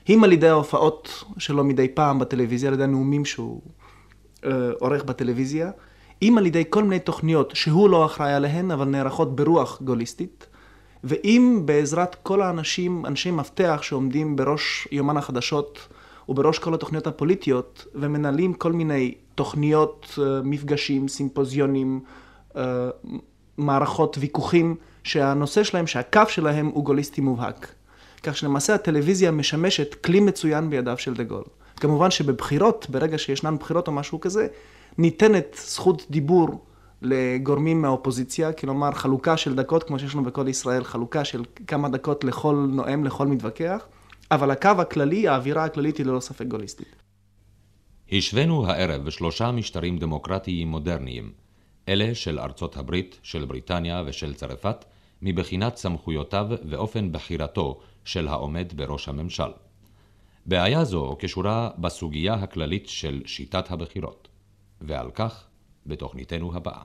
אם 0.09 0.23
על 0.23 0.31
ידי 0.31 0.49
ההופעות 0.49 1.23
שלו 1.37 1.63
מדי 1.63 1.87
פעם 1.87 2.19
בטלוויזיה, 2.19 2.69
על 2.69 2.73
ידי 2.73 2.83
הנאומים 2.83 3.25
שהוא 3.25 3.61
אה, 4.45 4.51
עורך 4.79 5.03
בטלוויזיה, 5.03 5.71
אם 6.21 6.37
על 6.37 6.45
ידי 6.45 6.63
כל 6.69 6.83
מיני 6.83 6.99
תוכניות 6.99 7.51
שהוא 7.55 7.89
לא 7.89 8.05
אחראי 8.05 8.33
עליהן, 8.33 8.71
אבל 8.71 8.85
נערכות 8.85 9.35
ברוח 9.35 9.81
גוליסטית, 9.81 10.47
ואם 11.03 11.61
בעזרת 11.65 12.15
כל 12.23 12.41
האנשים, 12.41 13.05
אנשי 13.05 13.31
מפתח 13.31 13.79
שעומדים 13.81 14.35
בראש 14.35 14.87
יומן 14.91 15.17
החדשות 15.17 15.87
ובראש 16.29 16.59
כל 16.59 16.73
התוכניות 16.73 17.07
הפוליטיות, 17.07 17.85
ומנהלים 17.95 18.53
כל 18.53 18.71
מיני 18.71 19.15
תוכניות, 19.35 20.19
אה, 20.19 20.41
מפגשים, 20.43 21.07
סימפוזיונים, 21.07 21.99
אה, 22.55 22.89
מערכות, 23.57 24.17
ויכוחים, 24.19 24.75
שהנושא 25.03 25.63
שלהם, 25.63 25.87
שהקו 25.87 26.21
שלהם 26.27 26.65
הוא 26.65 26.83
גוליסטי 26.83 27.21
מובהק. 27.21 27.73
כך 28.23 28.37
שלמעשה 28.37 28.75
הטלוויזיה 28.75 29.31
משמשת 29.31 29.93
כלי 29.93 30.19
מצוין 30.19 30.69
בידיו 30.69 30.97
של 30.97 31.13
דה 31.13 31.23
גול. 31.23 31.43
כמובן 31.75 32.11
שבבחירות, 32.11 32.87
ברגע 32.89 33.17
שישנן 33.17 33.57
בחירות 33.57 33.87
או 33.87 33.91
משהו 33.91 34.19
כזה, 34.19 34.47
ניתנת 34.97 35.57
זכות 35.65 36.05
דיבור 36.09 36.65
לגורמים 37.01 37.81
מהאופוזיציה, 37.81 38.53
כלומר 38.53 38.91
חלוקה 38.91 39.37
של 39.37 39.55
דקות, 39.55 39.83
כמו 39.83 39.99
שיש 39.99 40.15
לנו 40.15 40.23
בכל 40.23 40.47
ישראל, 40.47 40.83
חלוקה 40.83 41.25
של 41.25 41.43
כמה 41.67 41.89
דקות 41.89 42.23
לכל 42.23 42.55
נואם, 42.69 43.03
לכל 43.03 43.27
מתווכח, 43.27 43.85
אבל 44.31 44.51
הקו 44.51 44.69
הכללי, 44.79 45.27
האווירה 45.27 45.63
הכללית 45.63 45.97
היא 45.97 46.05
ללא 46.05 46.19
ספק 46.19 46.45
גוליסטית. 46.45 47.00
השווינו 48.13 48.67
הערב 48.67 49.09
שלושה 49.09 49.51
משטרים 49.51 49.97
דמוקרטיים 49.97 50.67
מודרניים, 50.67 51.31
אלה 51.89 52.15
של 52.15 52.39
ארצות 52.39 52.77
הברית, 52.77 53.19
של 53.23 53.45
בריטניה 53.45 54.03
ושל 54.05 54.33
צרפת, 54.33 54.85
מבחינת 55.21 55.75
סמכויותיו 55.75 56.47
ואופן 56.69 57.11
בחירתו 57.11 57.79
של 58.05 58.27
העומד 58.27 58.73
בראש 58.75 59.07
הממשל. 59.07 59.51
בעיה 60.45 60.83
זו 60.83 61.15
קשורה 61.19 61.69
בסוגיה 61.77 62.33
הכללית 62.33 62.89
של 62.89 63.21
שיטת 63.25 63.71
הבחירות, 63.71 64.27
ועל 64.81 65.11
כך 65.11 65.47
בתוכניתנו 65.85 66.55
הבאה. 66.55 66.81